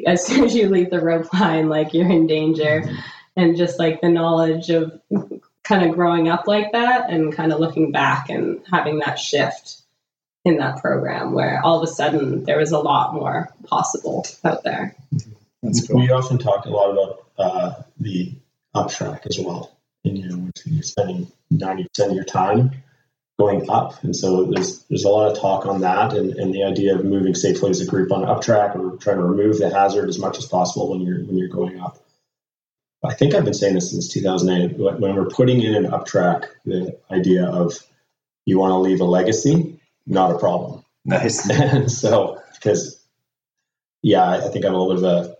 [0.05, 2.83] as soon as you leave the rope line, like you're in danger,
[3.37, 4.99] and just like the knowledge of
[5.63, 9.83] kind of growing up like that, and kind of looking back and having that shift
[10.45, 14.63] in that program where all of a sudden there was a lot more possible out
[14.63, 14.95] there.
[15.63, 15.99] That's cool.
[15.99, 18.33] We often talk a lot about uh, the
[18.75, 19.75] up track as well.
[20.03, 22.71] And you know, you're spending ninety percent of your time
[23.39, 26.63] going up, and so there's there's a lot of talk on that, and, and the
[26.63, 29.73] idea of moving safely as a group on up track, or trying to remove the
[29.73, 31.97] hazard as much as possible when you're when you're going up.
[33.03, 34.77] I think I've been saying this since 2008.
[34.77, 37.73] When we're putting in an up track, the idea of
[38.45, 39.74] you want to leave a legacy,
[40.05, 40.83] not a problem.
[41.03, 41.49] Nice.
[41.49, 43.03] and so, because
[44.01, 45.37] yeah, I think I'm a little bit of a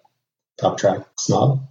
[0.58, 1.68] top track snob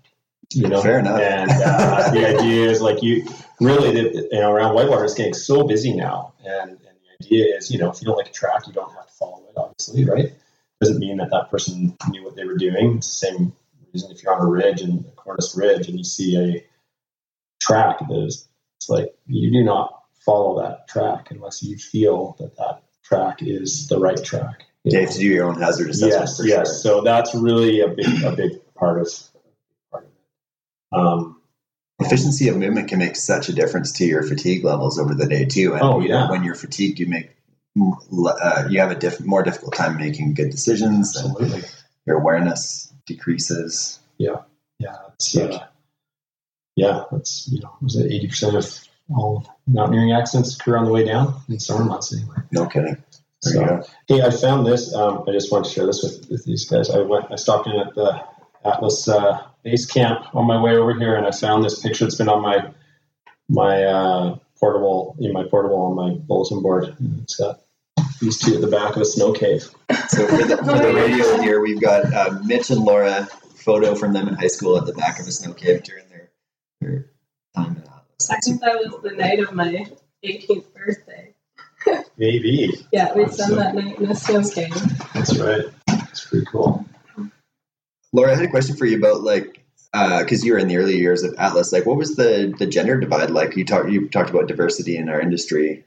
[0.54, 1.20] you know, fair enough.
[1.20, 3.26] And uh, the idea is like you
[3.60, 7.56] really, the, you know, around Whitewater is getting so busy now, and, and the idea
[7.56, 9.56] is, you know, if you don't like a track, you don't have to follow it.
[9.56, 10.32] Obviously, right?
[10.80, 12.96] Doesn't mean that that person knew what they were doing.
[12.96, 13.52] It's the same
[13.92, 16.64] reason if you're on a ridge and a Cornice Ridge and you see a
[17.60, 22.82] track, there's it's like you do not follow that track unless you feel that that
[23.04, 24.64] track is the right track.
[24.84, 26.22] You, you have to do your own hazard assessment.
[26.22, 26.66] Yes, yes.
[26.66, 26.74] Sure.
[26.74, 29.08] So that's really a big a big part of
[30.92, 31.40] um,
[32.00, 35.44] Efficiency of movement can make such a difference to your fatigue levels over the day
[35.44, 35.74] too.
[35.74, 36.24] And oh, you yeah.
[36.24, 37.30] know, when you're fatigued, you make
[37.78, 41.16] uh, you have a diff- more difficult time making good decisions.
[41.16, 41.62] Absolutely.
[42.06, 44.00] your awareness decreases.
[44.18, 44.42] Yeah,
[44.78, 45.66] yeah, it's, uh,
[46.76, 47.04] yeah.
[47.10, 51.04] That's you know, was it eighty percent of all mountaineering accidents occur on the way
[51.04, 52.36] down in summer months anyway.
[52.52, 53.02] No kidding.
[53.40, 54.94] So, hey, I found this.
[54.94, 56.88] Um, I just want to share this with, with these guys.
[56.88, 57.30] I went.
[57.30, 58.24] I stopped in at the
[58.64, 62.06] Atlas uh, base camp on my way over here, and I found this picture.
[62.06, 62.70] It's been on my
[63.50, 66.96] my uh, portable in my portable on my bulletin board.
[67.22, 67.60] It's got
[68.20, 69.68] these two at the back of a snow cave.
[70.08, 74.12] So for the, for the radio here, we've got uh, Mitch and Laura photo from
[74.14, 76.30] them in high school at the back of a snow cave during their,
[76.80, 77.13] their time at Atlas.
[78.30, 79.86] I think that was the night of my
[80.24, 81.34] 18th birthday.
[82.16, 82.70] Maybe.
[82.92, 84.72] Yeah, we spent that night in a snow cave.
[85.12, 85.64] That's right.
[85.88, 86.86] It's pretty cool.
[88.12, 90.76] Laura, I had a question for you about like uh, because you were in the
[90.76, 91.72] early years of Atlas.
[91.72, 93.56] Like, what was the the gender divide like?
[93.56, 95.84] You talked you talked about diversity in our industry.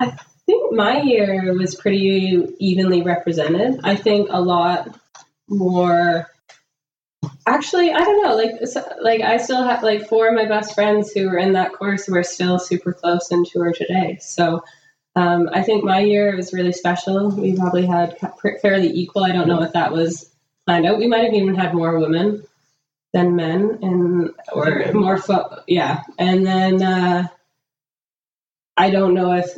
[0.00, 0.16] I
[0.46, 3.80] think my year was pretty evenly represented.
[3.84, 4.98] I think a lot
[5.48, 6.28] more.
[7.46, 8.34] Actually, I don't know.
[8.34, 11.52] Like, so, like I still have like four of my best friends who were in
[11.54, 14.18] that course who are still super close and two are today.
[14.20, 14.62] So,
[15.16, 17.30] um, I think my year was really special.
[17.30, 18.16] We probably had
[18.62, 19.24] fairly equal.
[19.24, 20.30] I don't know if that was
[20.66, 20.98] planned out.
[20.98, 22.44] We might have even had more women
[23.12, 25.18] than men, and or more.
[25.18, 27.26] Fo- yeah, and then uh,
[28.76, 29.48] I don't know if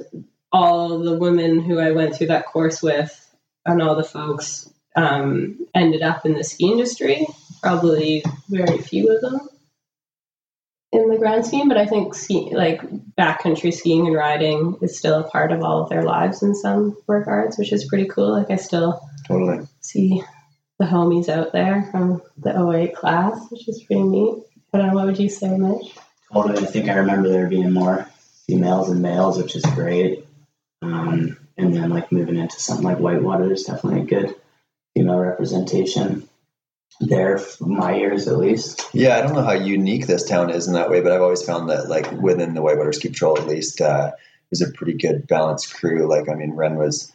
[0.51, 3.19] all the women who I went through that course with
[3.65, 7.27] and all the folks um, ended up in the ski industry.
[7.63, 9.49] Probably very few of them
[10.93, 12.83] in the grand scheme, but I think ski, like
[13.19, 16.97] backcountry skiing and riding is still a part of all of their lives in some
[17.07, 18.33] regards, which is pretty cool.
[18.33, 20.23] Like I still totally see
[20.79, 24.43] the homies out there from the 08 class, which is pretty neat.
[24.75, 25.95] I don't know, what would you say, Mitch?
[26.33, 26.63] Totally.
[26.63, 28.07] I think I remember there being more
[28.47, 30.27] females and males, which is great.
[30.83, 34.35] Um, and then like moving into something like Whitewater, there's definitely a good
[34.95, 36.29] female representation
[37.01, 38.89] there for my years at least.
[38.93, 41.43] Yeah, I don't know how unique this town is in that way, but I've always
[41.43, 44.13] found that like within the Whitewater Ski Patrol at least uh,
[44.51, 46.09] was a pretty good balanced crew.
[46.09, 47.13] Like I mean, Ren was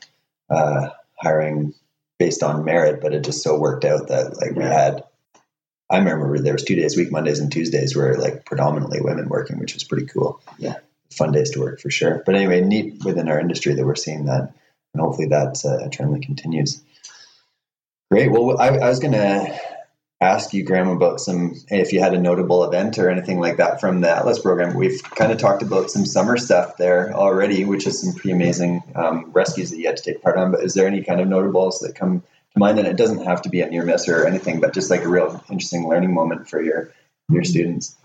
[0.50, 1.74] uh, hiring
[2.20, 5.04] based on merit, but it just so worked out that like we had.
[5.90, 9.30] I remember there was two days a week, Mondays and Tuesdays, were like predominantly women
[9.30, 10.42] working, which was pretty cool.
[10.58, 10.76] Yeah,
[11.12, 12.24] fun days to work for sure.
[12.26, 14.54] But anyway, neat within our industry that we're seeing that,
[14.94, 16.82] and hopefully that uh, trend that continues.
[18.10, 18.32] Great.
[18.32, 19.60] Well, I, I was going to
[20.22, 23.80] ask you, Graeme, about some if you had a notable event or anything like that
[23.80, 24.76] from the Atlas program.
[24.76, 28.82] We've kind of talked about some summer stuff there already, which is some pretty amazing
[28.96, 30.52] um, rescues that you had to take part on.
[30.52, 32.80] But is there any kind of notables that come to mind?
[32.80, 35.10] And it doesn't have to be a near miss or anything, but just like a
[35.10, 36.92] real interesting learning moment for your
[37.30, 37.96] your students.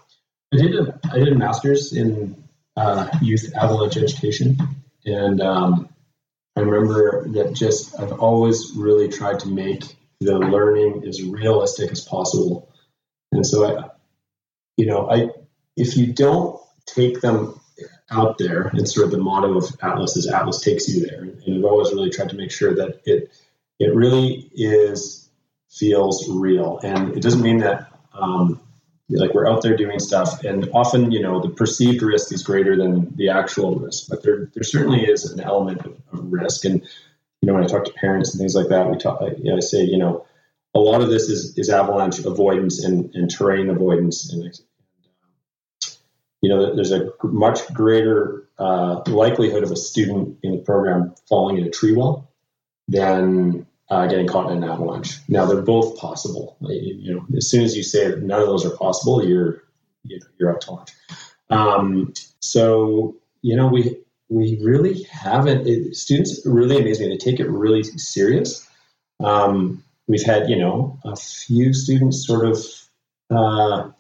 [0.52, 2.42] I did a I did a master's in
[2.76, 4.58] uh, youth avalanche education,
[5.06, 5.88] and um,
[6.56, 9.84] I remember that just I've always really tried to make
[10.20, 12.70] the learning as realistic as possible.
[13.32, 13.88] And so I,
[14.76, 15.30] you know, I
[15.76, 17.58] if you don't take them
[18.10, 21.22] out there, and sort of the motto of Atlas is Atlas takes you there.
[21.22, 23.32] And I've always really tried to make sure that it
[23.78, 25.30] it really is
[25.70, 26.78] feels real.
[26.82, 28.60] And it doesn't mean that um,
[29.18, 32.76] like we're out there doing stuff, and often you know the perceived risk is greater
[32.76, 34.08] than the actual risk.
[34.08, 36.86] But there there certainly is an element of, of risk and
[37.42, 39.56] you know, when I talk to parents and things like that, we talk, you know,
[39.56, 40.24] I say, you know,
[40.74, 44.32] a lot of this is, is avalanche avoidance and, and terrain avoidance.
[44.32, 44.58] And,
[46.40, 51.58] you know, there's a much greater uh, likelihood of a student in the program falling
[51.58, 52.30] in a tree well
[52.86, 55.18] than uh, getting caught in an avalanche.
[55.28, 56.56] Now, they're both possible.
[56.62, 59.64] You know, as soon as you say that none of those are possible, you're
[60.04, 60.90] you know, you're out to lunch.
[61.50, 63.98] Um, so, you know, we
[64.30, 65.66] we really haven't.
[65.66, 67.08] It, students really amaze me.
[67.08, 68.66] They take it really serious.
[69.22, 72.58] Um, we've had, you know, a few students sort of
[73.28, 73.90] uh,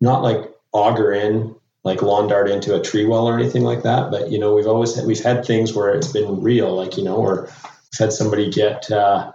[0.00, 4.12] not like auger in, like lawn dart into a tree well or anything like that.
[4.12, 7.02] But you know, we've always had, we've had things where it's been real, like you
[7.02, 7.50] know, or
[7.92, 9.32] we've had somebody get uh,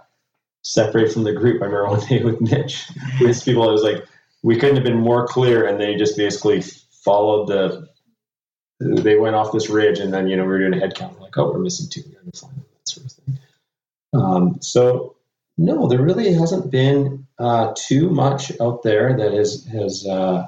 [0.62, 1.62] separated from the group.
[1.62, 2.86] I remember one day with Mitch,
[3.20, 4.04] with people, it was like
[4.42, 6.62] we couldn't have been more clear, and they just basically
[7.04, 7.88] followed the
[8.80, 11.20] they went off this ridge, and then you know we were doing a head count,
[11.20, 13.38] like oh we're missing two, that sort of thing.
[14.14, 15.16] Um, so
[15.56, 20.46] no, there really hasn't been uh, too much out there that has has uh,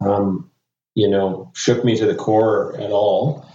[0.00, 0.50] um,
[0.94, 3.46] you know shook me to the core at all.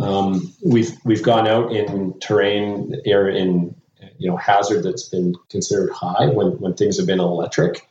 [0.00, 3.74] Um, we've we've gone out in terrain area in
[4.18, 7.86] you know hazard that's been considered high when when things have been electric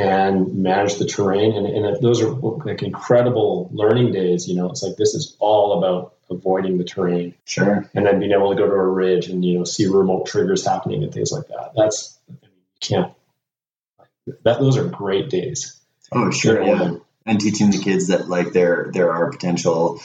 [0.00, 1.52] and manage the terrain.
[1.52, 4.48] And, and those are like incredible learning days.
[4.48, 7.34] You know, it's like this is all about avoiding the terrain.
[7.44, 7.88] Sure.
[7.94, 10.64] And then being able to go to a ridge and, you know, see remote triggers
[10.64, 11.72] happening and things like that.
[11.76, 13.12] That's, I mean, you can't,
[14.44, 15.78] that, those are great days.
[16.12, 16.62] Oh, sure.
[16.62, 16.96] Yeah.
[17.26, 20.00] And teaching the kids that like there, there are potential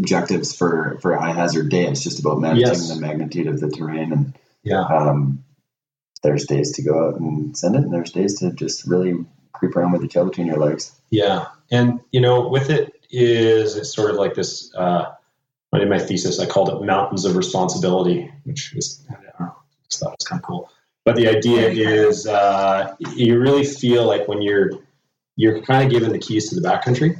[0.00, 1.86] objectives for, for high hazard day.
[1.86, 2.88] It's just about managing yes.
[2.88, 4.82] the magnitude of the terrain and, yeah.
[4.82, 5.44] Um,
[6.22, 9.74] there's days to go out and send it, and there's days to just really creep
[9.74, 10.92] around with the tail between your legs.
[11.08, 15.14] Yeah, and you know, with it is it's sort of like this uh,
[15.78, 19.54] in my thesis, I called it Mountains of Responsibility, which is, I don't know,
[19.88, 20.70] just thought it was kind of cool.
[21.04, 24.72] But the idea is uh, you really feel like when you're,
[25.36, 27.18] you're kind of given the keys to the backcountry.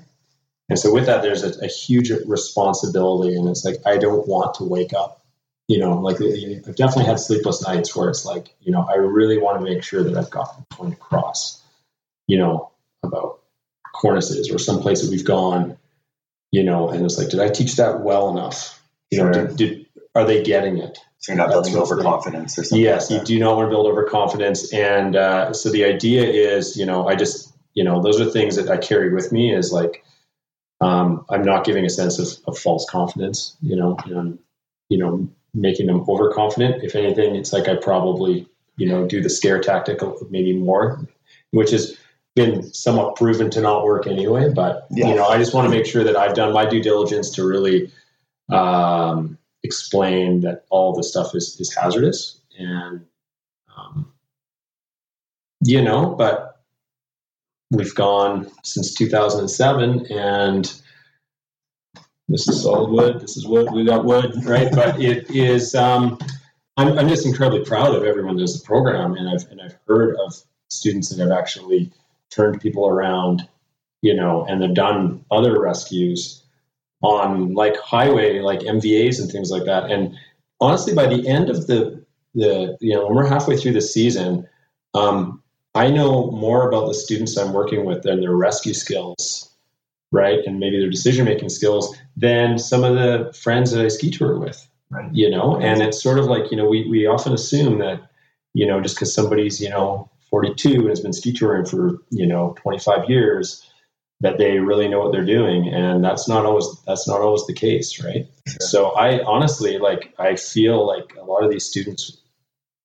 [0.71, 3.37] And so with that, there's a, a huge responsibility.
[3.37, 5.21] And it's like, I don't want to wake up,
[5.69, 9.39] you know, like I've definitely had sleepless nights where it's like, you know, I really
[9.39, 11.61] want to make sure that I've got the point across,
[12.27, 12.71] you know,
[13.03, 13.41] about
[13.93, 15.77] cornices or some place that we've gone
[16.51, 18.83] you know, and it's like, did I teach that well enough?
[19.11, 19.31] You sure.
[19.31, 20.99] know, did, did, are they getting it?
[21.19, 22.83] So you're not building overconfidence or something.
[22.83, 26.77] Yes, like you do not want to build overconfidence, and uh, so the idea is,
[26.77, 29.55] you know, I just, you know, those are things that I carry with me.
[29.55, 30.03] Is like,
[30.81, 34.39] um, I'm not giving a sense of, of false confidence, you know, and
[34.89, 36.83] you know, making them overconfident.
[36.83, 40.01] If anything, it's like I probably, you know, do the scare tactic
[40.31, 41.07] maybe more,
[41.51, 41.97] which has
[42.35, 44.53] been somewhat proven to not work anyway.
[44.53, 45.09] But yeah.
[45.09, 47.47] you know, I just want to make sure that I've done my due diligence to
[47.47, 47.93] really
[48.51, 53.07] um, explain that all the stuff is is hazardous, and
[53.77, 54.13] um,
[55.63, 56.50] you know, but
[57.71, 60.81] we've gone since 2007, and
[62.29, 63.21] this is solid wood.
[63.21, 63.69] This is wood.
[63.73, 64.71] We got wood, right?
[64.73, 65.75] but it is.
[65.75, 66.19] Um,
[66.77, 69.77] I'm, I'm just incredibly proud of everyone that does the program, and I've and I've
[69.87, 70.35] heard of
[70.69, 71.93] students that have actually
[72.31, 73.49] turned people around,
[74.03, 76.45] you know, and they've done other rescues
[77.03, 79.91] on like highway, like MVAs and things like that.
[79.91, 80.17] And
[80.61, 82.05] honestly, by the end of the
[82.35, 84.49] the you know when we're halfway through the season,
[84.95, 85.43] um,
[85.75, 89.51] I know more about the students I'm working with than their rescue skills,
[90.11, 94.11] right, and maybe their decision making skills than some of the friends that I ski
[94.11, 94.67] tour with.
[94.91, 95.09] Right.
[95.13, 98.01] You know, and it's sort of like you know we we often assume that
[98.55, 102.27] you know just because somebody's you know 42 and has been ski touring for you
[102.27, 103.67] know 25 years
[104.21, 107.55] that they really know what they're doing and that's not always that's not always the
[107.55, 108.57] case right sure.
[108.61, 112.19] so i honestly like i feel like a lot of these students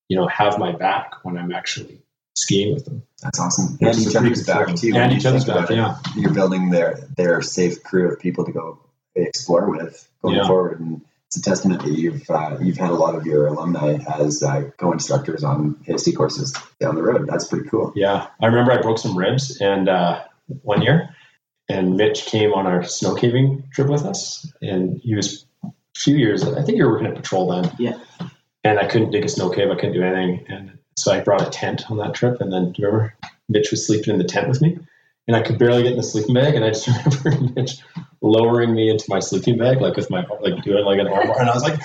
[0.09, 2.01] you know have my back when i'm actually
[2.35, 5.97] skiing with them that's awesome and each other's back too and each other's back yeah
[6.15, 8.79] you're building their their safe crew of people to go
[9.15, 10.47] explore with going yeah.
[10.47, 13.97] forward and it's a testament that you've uh, you've had a lot of your alumni
[14.19, 17.27] as uh, co-instructors on ASD courses down the road.
[17.27, 17.93] That's pretty cool.
[17.95, 20.23] Yeah, I remember I broke some ribs and uh,
[20.61, 21.15] one year,
[21.67, 26.15] and Mitch came on our snow caving trip with us, and he was a few
[26.15, 26.43] years.
[26.43, 27.71] I think you were working at Patrol then.
[27.79, 27.97] Yeah.
[28.63, 29.69] And I couldn't dig a snow cave.
[29.69, 32.41] I couldn't do anything, and so I brought a tent on that trip.
[32.41, 33.15] And then remember,
[33.49, 34.77] Mitch was sleeping in the tent with me,
[35.27, 36.55] and I could barely get in the sleeping bag.
[36.55, 36.87] And I just
[37.25, 37.77] remember Mitch
[38.21, 41.39] lowering me into my sleeping bag, like with my like doing like an arm bar,
[41.39, 41.79] and I was like,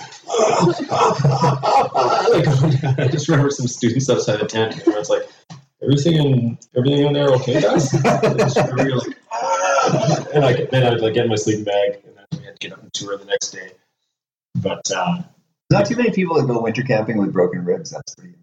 [2.99, 5.29] I just remember some students outside the tent, and I was like,
[5.83, 7.93] everything in everything in there okay, guys?
[7.95, 9.17] and, like,
[10.35, 12.69] and I, then I'd like get in my sleeping bag, and then we had to
[12.69, 13.73] get up and tour the next day.
[14.55, 15.23] But uh,
[15.71, 17.91] not too many people that go winter camping with broken ribs.
[17.91, 18.40] That's pretty.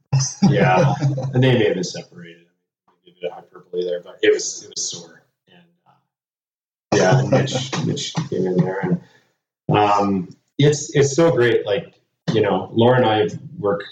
[0.50, 0.94] Yeah,
[1.34, 2.46] and they may have been separated.
[3.06, 5.64] Give it a hyperbole there, but it was it was sore And
[6.94, 9.02] yeah, Mitch, Mitch came in there, and
[9.78, 11.66] um, it's it's so great.
[11.66, 12.00] Like
[12.34, 13.28] you know, Laura and I
[13.58, 13.84] work,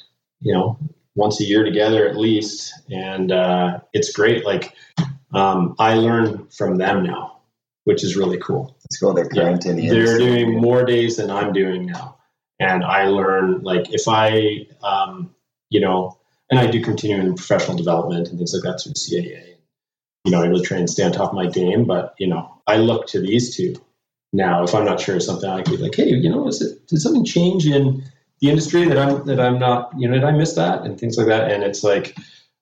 [0.42, 0.78] you know,
[1.16, 4.46] once a year together at least, and uh, it's great.
[4.46, 4.74] Like
[5.34, 7.42] um, I learn from them now,
[7.86, 8.78] which is really cool.
[8.86, 9.14] It's cool.
[9.14, 12.18] They're yeah, They're doing more days than I'm doing now,
[12.60, 15.35] and I learn like if I, um,
[15.70, 16.18] you know,
[16.50, 19.56] and I do continuing professional development and things like that through CAA
[20.26, 21.86] you know, I really try and stay on top of my game.
[21.86, 23.76] But you know, I look to these two
[24.34, 24.64] now.
[24.64, 26.88] If I'm not sure of something, I could be like, hey, you know, is it
[26.88, 28.04] did something change in
[28.42, 31.18] the industry that I'm that I'm not, you know, did I miss that and things
[31.18, 31.52] like that?
[31.52, 32.18] And it's like,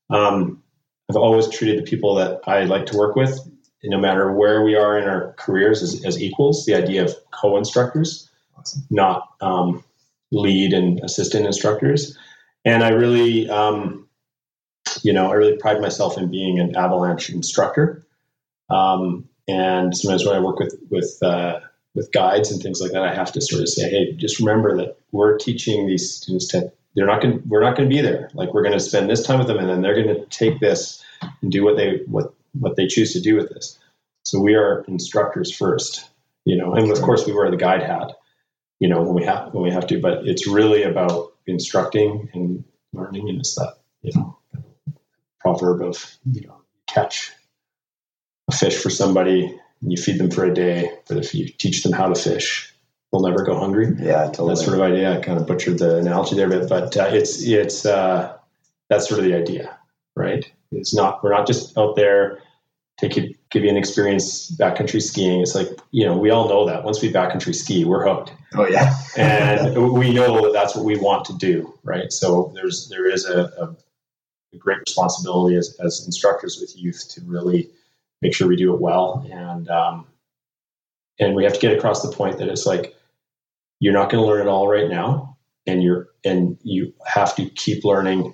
[0.09, 0.61] um,
[1.09, 3.39] I've always treated the people that I like to work with,
[3.83, 6.65] no matter where we are in our careers, as, as equals.
[6.65, 8.83] The idea of co-instructors, awesome.
[8.89, 9.83] not um,
[10.33, 12.17] lead and assistant instructors.
[12.65, 14.07] And I really, um,
[15.01, 18.05] you know, I really pride myself in being an avalanche instructor.
[18.69, 21.59] Um, and sometimes when I work with with uh,
[21.95, 24.77] with guides and things like that, I have to sort of say, hey, just remember
[24.77, 28.29] that we're teaching these students to they're not going we're not going to be there.
[28.33, 30.59] Like we're going to spend this time with them, and then they're going to take
[30.59, 31.03] this
[31.41, 33.77] and do what they what what they choose to do with this.
[34.23, 36.09] So we are instructors first,
[36.45, 38.11] you know, and of course we wear the guide hat,
[38.79, 39.99] you know, when we have when we have to.
[39.99, 42.63] But it's really about instructing and
[42.93, 44.37] learning, and it's that you know
[45.39, 47.31] proverb of you know catch
[48.49, 51.83] a fish for somebody and you feed them for a day, but if you teach
[51.83, 52.73] them how to fish,
[53.11, 53.87] they'll never go hungry.
[53.99, 54.55] Yeah, totally.
[54.55, 55.17] That sort of idea.
[55.17, 58.37] I kind of butchered the analogy there, but but uh, it's it's uh,
[58.89, 59.77] that's sort of the idea,
[60.15, 60.49] right?
[60.71, 62.39] It's not we're not just out there
[62.97, 65.39] taking give you an experience backcountry skiing.
[65.39, 68.33] It's like, you know, we all know that once we backcountry ski, we're hooked.
[68.55, 68.95] Oh yeah.
[69.15, 71.71] and we know that that's what we want to do.
[71.83, 72.11] Right.
[72.11, 73.75] So there's, there is a, a,
[74.59, 77.71] great responsibility as, as instructors with youth to really
[78.21, 79.27] make sure we do it well.
[79.31, 80.07] And, um,
[81.19, 82.95] and we have to get across the point that it's like,
[83.79, 85.37] you're not going to learn it all right now.
[85.65, 88.33] And you're, and you have to keep learning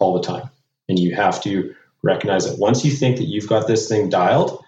[0.00, 0.50] all the time.
[0.88, 4.62] And you have to recognize that once you think that you've got this thing dialed,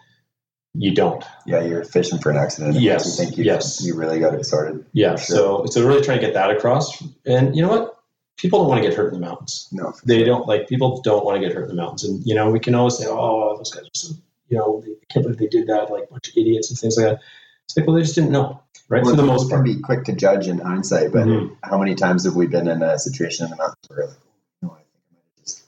[0.74, 1.24] you don't.
[1.46, 2.80] Yeah, you're fishing for an accident.
[2.80, 3.18] Yes.
[3.18, 3.84] You think you, yes.
[3.84, 4.84] you really got it sorted.
[4.92, 5.16] Yeah.
[5.16, 5.64] Sure.
[5.64, 7.00] So so really trying to get that across.
[7.24, 7.90] And you know what?
[8.36, 9.68] People don't want to get hurt in the mountains.
[9.70, 9.92] No.
[10.04, 12.04] They don't like people don't want to get hurt in the mountains.
[12.04, 14.14] And you know, we can always say, Oh, those guys are so
[14.48, 16.96] you know, they can't believe they did that, like a bunch of idiots and things
[16.96, 17.20] like that.
[17.64, 18.60] It's like, well, they just didn't know.
[18.88, 19.02] Right.
[19.02, 19.64] Well, For the most can part.
[19.64, 21.56] be quick to judge in hindsight, but Mhm.
[21.62, 24.16] how many times have we been in a situation in the mountains where like,
[24.60, 25.64] you know, I think I might have just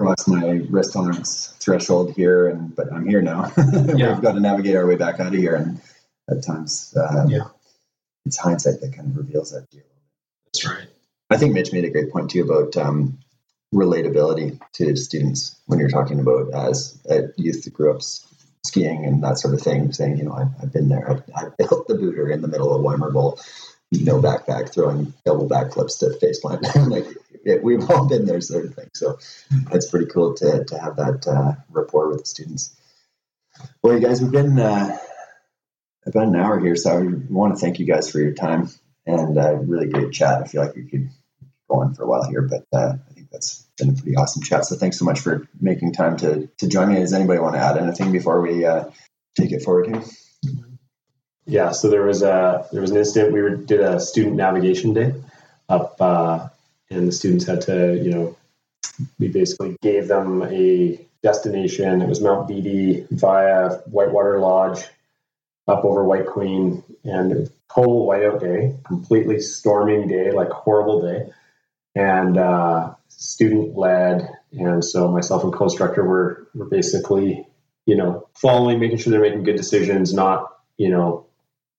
[0.00, 3.52] crossed my wrist tolerance threshold here, and but I'm here now.
[3.96, 4.14] Yeah.
[4.14, 5.80] We've got to navigate our way back out of here, and
[6.30, 7.48] at times, uh, Yeah.
[8.24, 9.82] it's hindsight that kind of reveals that to you.
[10.46, 10.88] That's right.
[11.28, 13.18] I think Mitch made a great point too about um,
[13.74, 18.00] relatability to students when you're talking about as a youth that grew up
[18.66, 21.10] skiing and that sort of thing, saying, you know, I've, I've been there.
[21.10, 23.38] I've, I've built the booter in the middle of Ymir Bowl,
[23.92, 26.62] no backpack, throwing double backflips to faceplant.
[26.90, 27.06] like
[27.44, 28.90] it, we've all been there, sort of thing.
[28.94, 29.18] So
[29.72, 32.74] it's pretty cool to, to have that uh, rapport with the students.
[33.82, 34.96] Well, you guys, we've been uh,
[36.06, 38.70] about an hour here, so I want to thank you guys for your time
[39.06, 40.42] and uh, really great chat.
[40.42, 41.10] I feel like we could
[41.68, 44.42] go on for a while here, but uh, I think that's been a pretty awesome
[44.42, 44.66] chat.
[44.66, 46.96] So thanks so much for making time to to join me.
[46.96, 48.84] Does anybody want to add anything before we uh,
[49.36, 50.02] take it forward here?
[51.50, 53.32] Yeah, so there was a there was an incident.
[53.32, 55.12] We were, did a student navigation day
[55.68, 56.48] up, uh,
[56.90, 58.36] and the students had to, you know,
[59.18, 62.02] we basically gave them a destination.
[62.02, 64.84] It was Mount Beatty via Whitewater Lodge
[65.66, 71.32] up over White Queen, and total whiteout day, completely storming day, like horrible day,
[71.96, 74.28] and uh, student led.
[74.52, 77.44] And so myself and co-instructor were were basically,
[77.86, 80.46] you know, following, making sure they're making good decisions, not,
[80.76, 81.26] you know,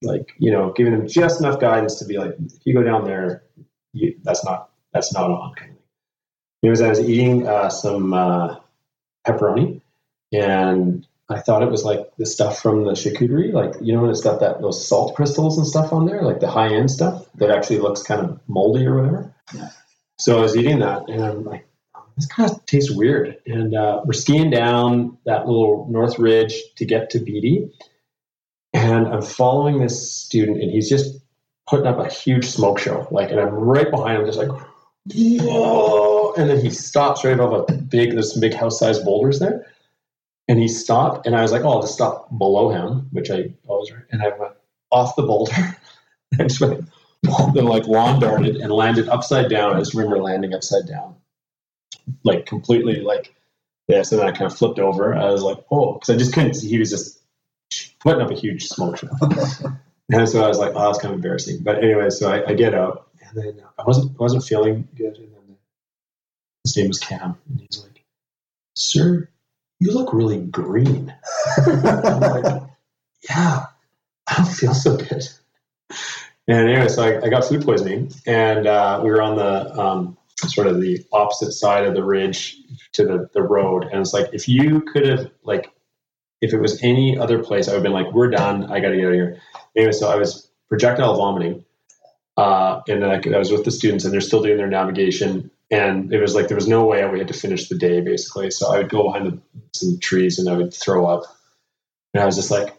[0.01, 3.05] like you know giving them just enough guidance to be like if you go down
[3.05, 3.43] there
[3.93, 5.85] you, that's not that's not on kind of thing.
[6.63, 8.57] It was I was eating uh, some uh,
[9.25, 9.81] pepperoni
[10.31, 14.11] and I thought it was like the stuff from the charcuterie, like you know, when
[14.11, 17.25] it's got that those salt crystals and stuff on there, like the high end stuff
[17.35, 19.33] that actually looks kind of moldy or whatever.
[20.17, 23.37] So I was eating that, and I'm like, "Oh, this kind of tastes weird.
[23.47, 27.71] And uh, we're skiing down that little North Ridge to get to Beatty,
[28.81, 31.15] and I'm following this student, and he's just
[31.69, 34.49] putting up a huge smoke show, like, and I'm right behind him, just like,
[35.13, 38.11] whoa, and then he stops right above a big.
[38.11, 39.67] There's some big house-sized boulders there.
[40.47, 43.53] And he stopped, and I was like, "Oh, I'll just stop below him," which I
[43.67, 43.91] always.
[44.11, 44.53] And I went
[44.91, 45.77] off the boulder,
[46.39, 46.89] and just went,
[47.53, 49.75] then like lawn darted and landed upside down.
[49.75, 51.15] I just remember landing upside down,
[52.23, 53.33] like completely like
[53.87, 55.15] this, and then I kind of flipped over.
[55.15, 56.69] I was like, "Oh," because I just couldn't see.
[56.69, 57.20] He was just
[58.01, 59.09] putting up a huge smoke show,
[60.11, 62.53] and so I was like, "Oh, that's kind of embarrassing." But anyway, so I, I
[62.53, 65.57] get out, and then I wasn't wasn't feeling good, and then
[66.63, 68.03] his name was Cam, and he's like,
[68.75, 69.27] "Sir."
[69.81, 71.13] you look really green.
[71.57, 72.63] I'm like,
[73.27, 73.65] yeah,
[74.27, 75.27] I don't feel so good.
[76.47, 80.17] And anyway, so I, I got food poisoning, and uh, we were on the um,
[80.45, 82.57] sort of the opposite side of the ridge
[82.93, 83.85] to the, the road.
[83.85, 85.71] And it's like, if you could have, like,
[86.41, 88.71] if it was any other place, I would have been like, we're done.
[88.71, 89.41] I got to get out of here.
[89.75, 91.63] Anyway, so I was projectile vomiting.
[92.37, 96.13] Uh, and I, I was with the students, and they're still doing their navigation and
[96.13, 98.71] it was like there was no way we had to finish the day basically so
[98.73, 99.39] i would go behind the,
[99.73, 101.23] some trees and i would throw up
[102.13, 102.77] and i was just like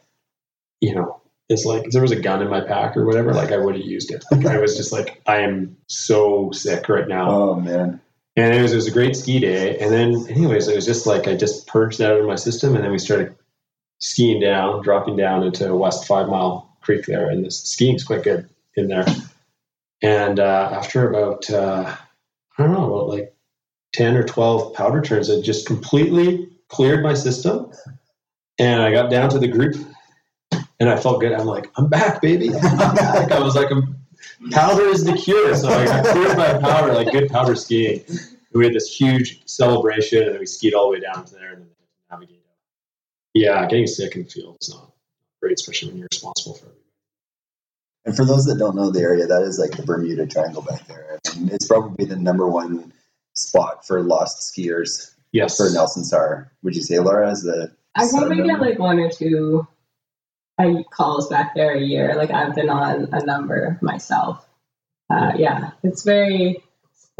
[0.80, 3.50] you know it's like if there was a gun in my pack or whatever like
[3.50, 7.08] i would have used it like i was just like i am so sick right
[7.08, 8.00] now Oh man.
[8.36, 11.06] and it was, it was a great ski day and then anyways it was just
[11.06, 13.34] like i just purged that out of my system and then we started
[14.02, 18.48] skiing down dropping down into west five mile creek there and the skiing's quite good
[18.76, 19.06] in there
[20.02, 21.94] and uh, after about uh,
[22.58, 23.34] I don't know, about like
[23.94, 27.72] 10 or 12 powder turns that just completely cleared my system.
[28.58, 29.74] And I got down to the group
[30.78, 31.32] and I felt good.
[31.32, 32.54] I'm like, I'm back, baby.
[32.62, 33.32] I'm back.
[33.32, 33.96] I was like, I'm,
[34.50, 35.54] powder is the cure.
[35.56, 38.04] So I got cleared by powder, like good powder skiing.
[38.08, 41.34] And we had this huge celebration and then we skied all the way down to
[41.34, 41.70] there and then
[42.10, 42.41] navigate.
[43.34, 44.90] Yeah, getting sick in the field is not
[45.40, 46.78] great, especially when you're responsible for everything.
[48.04, 50.86] And for those that don't know the area, that is like the Bermuda Triangle back
[50.86, 51.18] there.
[51.36, 52.92] And it's probably the number one
[53.34, 55.56] spot for lost skiers Yes.
[55.56, 56.52] for Nelson SAR.
[56.62, 58.46] Would you say, Laura, is the I probably Seven.
[58.48, 59.66] get like one or two
[60.90, 62.14] calls back there a year.
[62.16, 64.46] Like I've been on a number myself.
[65.10, 66.62] Uh, yeah, it's very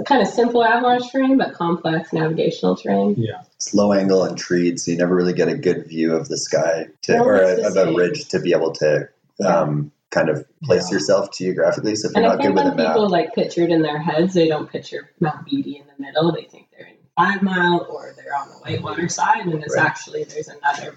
[0.07, 3.15] kind of simple avalanche terrain, but complex navigational terrain.
[3.17, 3.43] Yeah.
[3.57, 6.37] It's low angle and treed, so you never really get a good view of the
[6.39, 9.09] sky to, No, or a, of a ridge to be able to
[9.47, 10.95] um, kind of place Yeah.
[10.97, 11.95] yourself geographically.
[11.95, 13.99] So if you're I not good with a map, people like picture it in their
[13.99, 16.33] heads, they don't picture Mount Beatty in the middle.
[16.33, 19.87] They think they're in Five Mile or they're on the Whitewater side, and it's Right.
[19.87, 20.97] actually there's another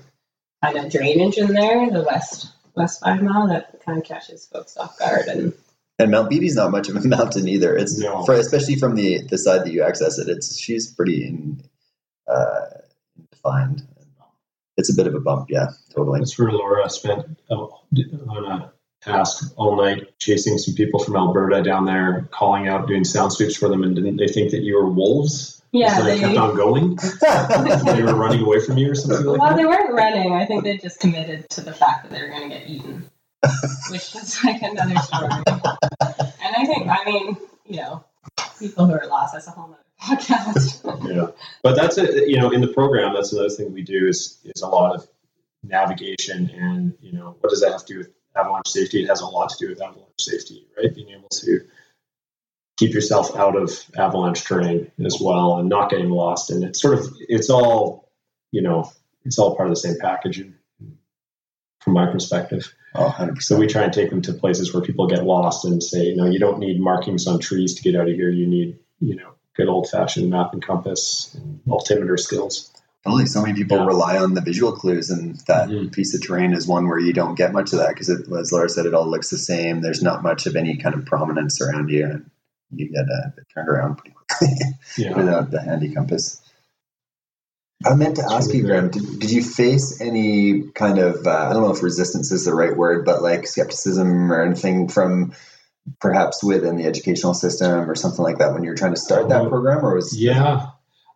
[0.63, 4.77] kind of drainage in there, the west west Five Mile, that kind of catches folks
[4.77, 5.27] off guard.
[5.27, 5.53] And
[5.99, 7.75] and Mount Beatty's not much of a mountain either.
[7.75, 8.23] It's No.
[8.25, 10.27] for, especially from the the side that you access it.
[10.29, 11.61] It's she's pretty in,
[12.27, 12.65] uh,
[13.31, 13.83] defined.
[14.77, 16.19] It's a bit of a bump, yeah, totally.
[16.19, 21.63] That's where Laura spent uh, on a task all night chasing some people from Alberta
[21.63, 24.75] down there, calling out, doing sound sweeps for them, and didn't they think that you
[24.75, 25.55] were wolves?
[25.75, 26.95] yeah, so they, kept on going.
[27.85, 29.55] they were running away from you or something like well, that.
[29.55, 30.33] Well, they weren't running.
[30.33, 33.09] I think they just committed to the fact that they were going to get eaten,
[33.91, 35.29] which is like another story.
[36.45, 38.03] And I think, I mean, you know,
[38.59, 40.81] people who are lost, that's a whole nother podcast.
[41.13, 41.27] Yeah,
[41.63, 44.61] but that's a you know in the program that's another thing we do is is
[44.61, 45.07] a lot of
[45.63, 49.03] navigation and you know what does that have to do with avalanche safety?
[49.03, 50.93] It has a lot to do with avalanche safety, right?
[50.93, 51.61] Being able to
[52.77, 56.51] keep yourself out of avalanche terrain as well and not getting lost.
[56.51, 58.09] And it's sort of it's all
[58.51, 58.91] you know
[59.23, 60.43] it's all part of the same package
[61.81, 62.73] from my perspective.
[62.97, 63.41] Oh, 100%.
[63.41, 66.25] So we try and take them to places where people get lost and say, no,
[66.25, 68.29] you don't need markings on trees to get out of here.
[68.29, 72.71] You need, you know, good old fashioned map and compass and altimeter skills.
[73.03, 73.25] Totally.
[73.27, 73.85] So many people Yeah.
[73.85, 75.91] rely on the visual clues, and that Mhm.
[75.91, 78.67] piece of terrain is one where you don't get much of that because, as Laura
[78.67, 79.81] said, it all looks the same.
[79.81, 82.29] There's not much of any kind of prominence around you, and
[82.71, 84.57] you get uh, turned around pretty quickly
[84.97, 85.15] Yeah.
[85.15, 86.41] without the handy compass.
[87.83, 91.53] I meant to ask you, Graeme, did, did you face any kind of, uh, I
[91.53, 95.33] don't know if resistance is the right word, but like skepticism or anything from
[95.99, 99.41] perhaps within the educational system or something like that when you're trying to start that
[99.41, 99.85] Um, program?
[99.85, 100.67] Or was Yeah,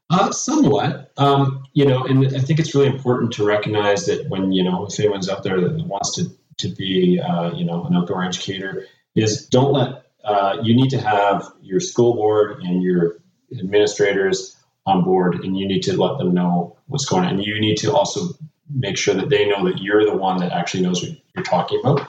[0.09, 1.11] uh, somewhat.
[1.17, 4.85] Um, you know, and I think it's really important to recognize that when you know,
[4.85, 8.85] if anyone's out there that wants to to be, uh, you know, an outdoor educator,
[9.15, 10.03] is don't let.
[10.23, 13.19] Uh, you need to have your school board and your
[13.57, 14.55] administrators
[14.89, 17.35] on board, and you need to let them know what's going on.
[17.35, 18.29] And you need to also
[18.73, 21.79] make sure that they know that you're the one that actually knows what you're talking
[21.83, 22.07] about.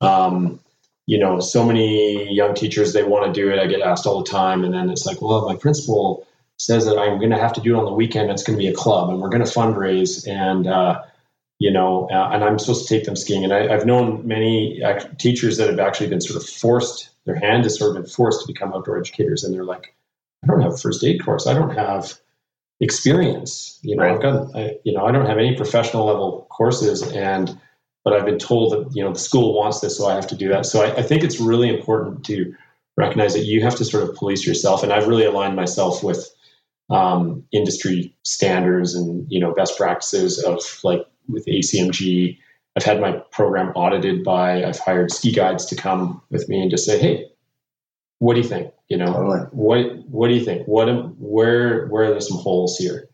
[0.00, 0.60] Um,
[1.06, 3.58] you know, so many young teachers they want to do it.
[3.58, 6.26] I get asked all the time, and then it's like, well, my principal
[6.58, 8.30] says that I'm going to have to do it on the weekend.
[8.30, 11.02] It's going to be a club, and we're going to fundraise, and uh,
[11.58, 13.44] you know, uh, and I'm supposed to take them skiing.
[13.44, 14.82] And I, I've known many
[15.18, 17.10] teachers that have actually been sort of forced.
[17.24, 19.94] Their hand has sort of been forced to become outdoor educators, and they're like,
[20.46, 21.46] I don't have a first aid course.
[21.46, 22.14] I don't have
[22.80, 23.78] experience.
[23.82, 24.14] You know, Right.
[24.14, 27.58] I've got, I, you know, I don't have any professional level courses, and
[28.04, 30.36] but I've been told that you know the school wants this, so I have to
[30.36, 30.66] do that.
[30.66, 32.54] So I, I think it's really important to
[32.96, 36.28] recognize that you have to sort of police yourself, and I've really aligned myself with
[36.88, 42.38] um, industry standards and you know best practices of like with ACMG.
[42.76, 44.62] I've had my program audited by.
[44.64, 47.26] I've hired ski guides to come with me and just say, hey,
[48.18, 48.72] what do you think?
[48.88, 49.40] You know, Totally.
[49.50, 50.66] what what do you think?
[50.66, 53.08] What am- where where are there some holes here?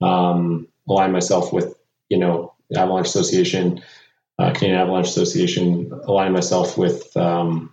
[0.00, 1.74] Um, align myself with
[2.08, 3.80] you know the Avalanche Association,
[4.38, 5.90] uh, Canadian Avalanche Association.
[6.04, 7.72] Align myself with um,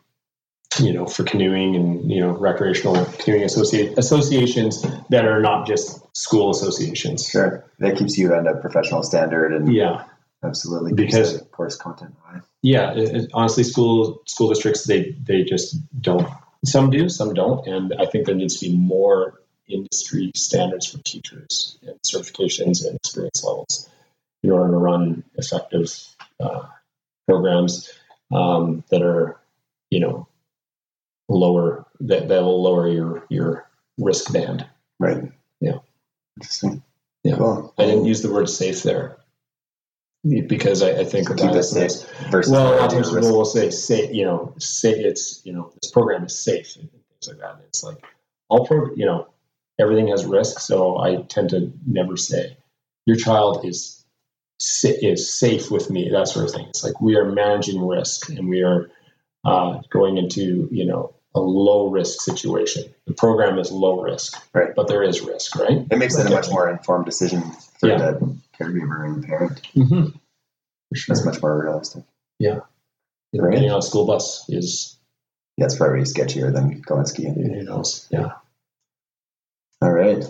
[0.80, 6.00] you know for canoeing and you know recreational canoeing associate associations that are not just
[6.16, 7.28] school associations.
[7.28, 7.66] Sure.
[7.80, 10.04] That keeps you at a professional standard and Yeah,
[10.44, 12.40] absolutely Because- course content high.
[12.62, 12.94] yeah.
[12.94, 16.28] It, it- honestly, school school districts they they just don't.
[16.66, 20.98] Some do, some don't, and I think there needs to be more industry standards for
[21.00, 23.90] teachers and certifications and experience levels
[24.44, 25.88] in order to run effective
[26.40, 26.64] uh,
[27.28, 27.92] programs
[28.32, 29.40] um, that are,
[29.90, 30.28] you know,
[31.30, 34.66] lower that that will lower your your risk band.
[35.00, 35.32] Right.
[35.62, 35.80] Yeah.
[36.38, 36.84] Interesting.
[37.24, 37.38] Yeah.
[37.38, 37.74] Cool.
[37.78, 39.18] I didn't use the word safe there
[40.48, 43.08] because I, I think Keep that it safe versus well, a lot of variety times
[43.10, 43.26] of risk.
[43.28, 46.90] people will say, "Say, you know, say it's, you know, this program is safe," and
[46.90, 47.56] things like that.
[47.56, 47.98] And it's like
[48.50, 49.28] all pro, you know,
[49.80, 52.58] everything has risk, so I tend to never say
[53.06, 54.00] your child is
[54.84, 56.10] is safe with me.
[56.10, 56.68] That sort of thing.
[56.70, 58.90] It's like we are managing risk, and we are
[59.44, 62.84] uh, going into, you know, a low risk situation.
[63.08, 64.74] The program is low risk, Right.
[64.74, 65.86] But there is risk, right?
[65.92, 67.42] It makes it a much more informed decision
[67.80, 67.98] for Yeah.
[67.98, 69.62] the caregiver and the parent.
[69.76, 70.06] Mm-hmm.
[70.90, 71.16] For sure.
[71.16, 72.04] That's much more realistic.
[72.40, 72.60] Yeah.
[73.32, 73.56] You know, Right.
[73.56, 74.98] getting on a school bus is,
[75.58, 77.34] Yeah, it's probably sketchier than going skiing.
[77.36, 78.08] who knows?
[78.12, 78.34] Yeah.
[79.82, 80.24] All right.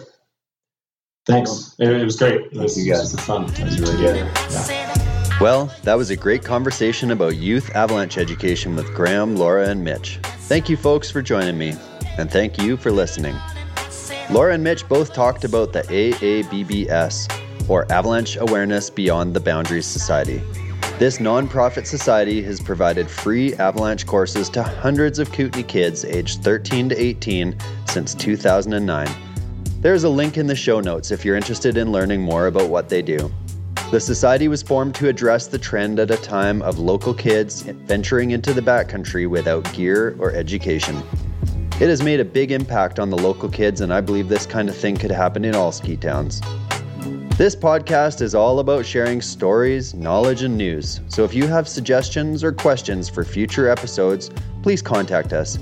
[1.26, 1.76] Thanks.
[1.80, 2.41] It, it was great.
[2.52, 3.14] It was, you guys.
[3.14, 3.44] It was fun.
[3.45, 4.34] It was really really good.
[4.34, 4.52] good.
[4.52, 5.38] Yeah.
[5.41, 10.20] Well, that was a great conversation about youth avalanche education with Graeme, Laura, and Mitch.
[10.48, 11.76] Thank you, folks, for joining me,
[12.18, 13.36] and thank you for listening.
[14.30, 17.28] Laura and Mitch both talked about the AABBS,
[17.68, 20.41] or Avalanche Awareness Beyond the Boundaries Society.
[20.99, 26.90] This nonprofit society has provided free avalanche courses to hundreds of Kootenay kids aged 13
[26.90, 27.56] to 18
[27.88, 29.10] since 2009.
[29.81, 32.90] There's a link in the show notes if you're interested in learning more about what
[32.90, 33.31] they do.
[33.91, 38.31] The society was formed to address the trend at a time of local kids venturing
[38.31, 41.03] into the backcountry without gear or education.
[41.81, 44.69] It has made a big impact on the local kids, and I believe this kind
[44.69, 46.41] of thing could happen in all ski towns.
[47.36, 51.02] This podcast is all about sharing stories, knowledge, and news.
[51.08, 54.30] So if you have suggestions or questions for future episodes,
[54.62, 55.58] please contact us.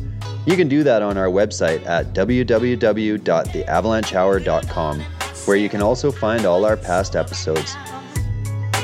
[0.45, 4.99] You can do that on our website at www.theavalanchehour.com,
[5.45, 7.77] where you can also find all our past episodes.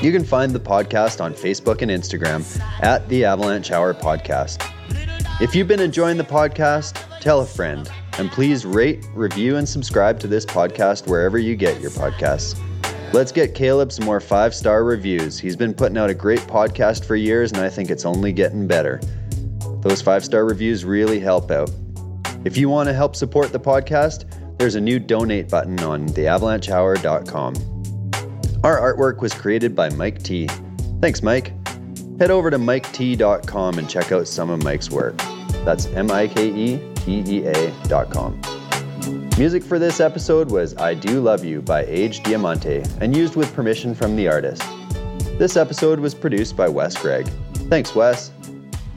[0.02, 2.46] You can find the podcast on Facebook and Instagram
[2.82, 4.66] at the Avalanche Hour Podcast.
[5.42, 7.92] If you've been enjoying the podcast, tell a friend.
[8.18, 12.58] And please rate, review, and subscribe to this podcast wherever you get your podcasts.
[13.14, 15.40] Let's get Caleb some more five star reviews.
[15.40, 18.68] He's been putting out a great podcast for years, and I think it's only getting
[18.68, 19.00] better.
[19.82, 21.72] Those five star reviews really help out.
[22.46, 24.26] If you want to help support the podcast,
[24.58, 27.54] there's a new donate button on theavalanchehour.com.
[28.64, 30.48] Our artwork was created by Mike T.
[31.02, 31.54] Thanks, Mike.
[32.20, 35.18] Head over to miket.com and check out some of Mike's work.
[35.64, 38.42] That's M I K E T E A.com.
[39.38, 43.54] Music for this episode was I Do Love You by Age Diamante and used with
[43.54, 44.64] permission from the artist.
[45.38, 47.28] This episode was produced by Wes Gregg.
[47.70, 48.32] Thanks, Wes.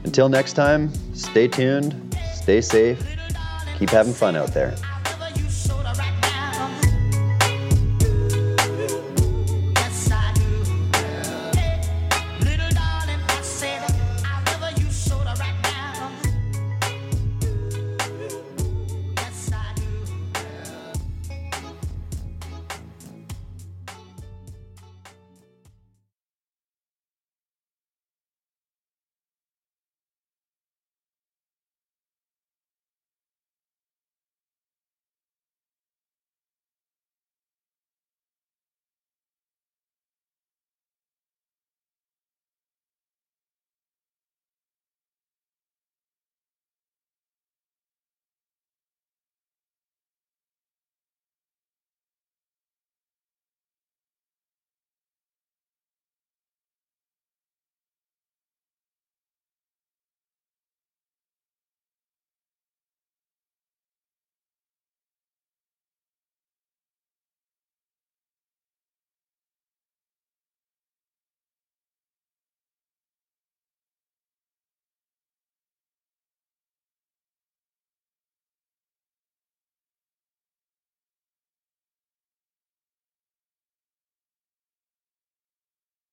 [0.03, 3.05] Until next time, stay tuned, stay safe,
[3.77, 4.75] keep having fun out there.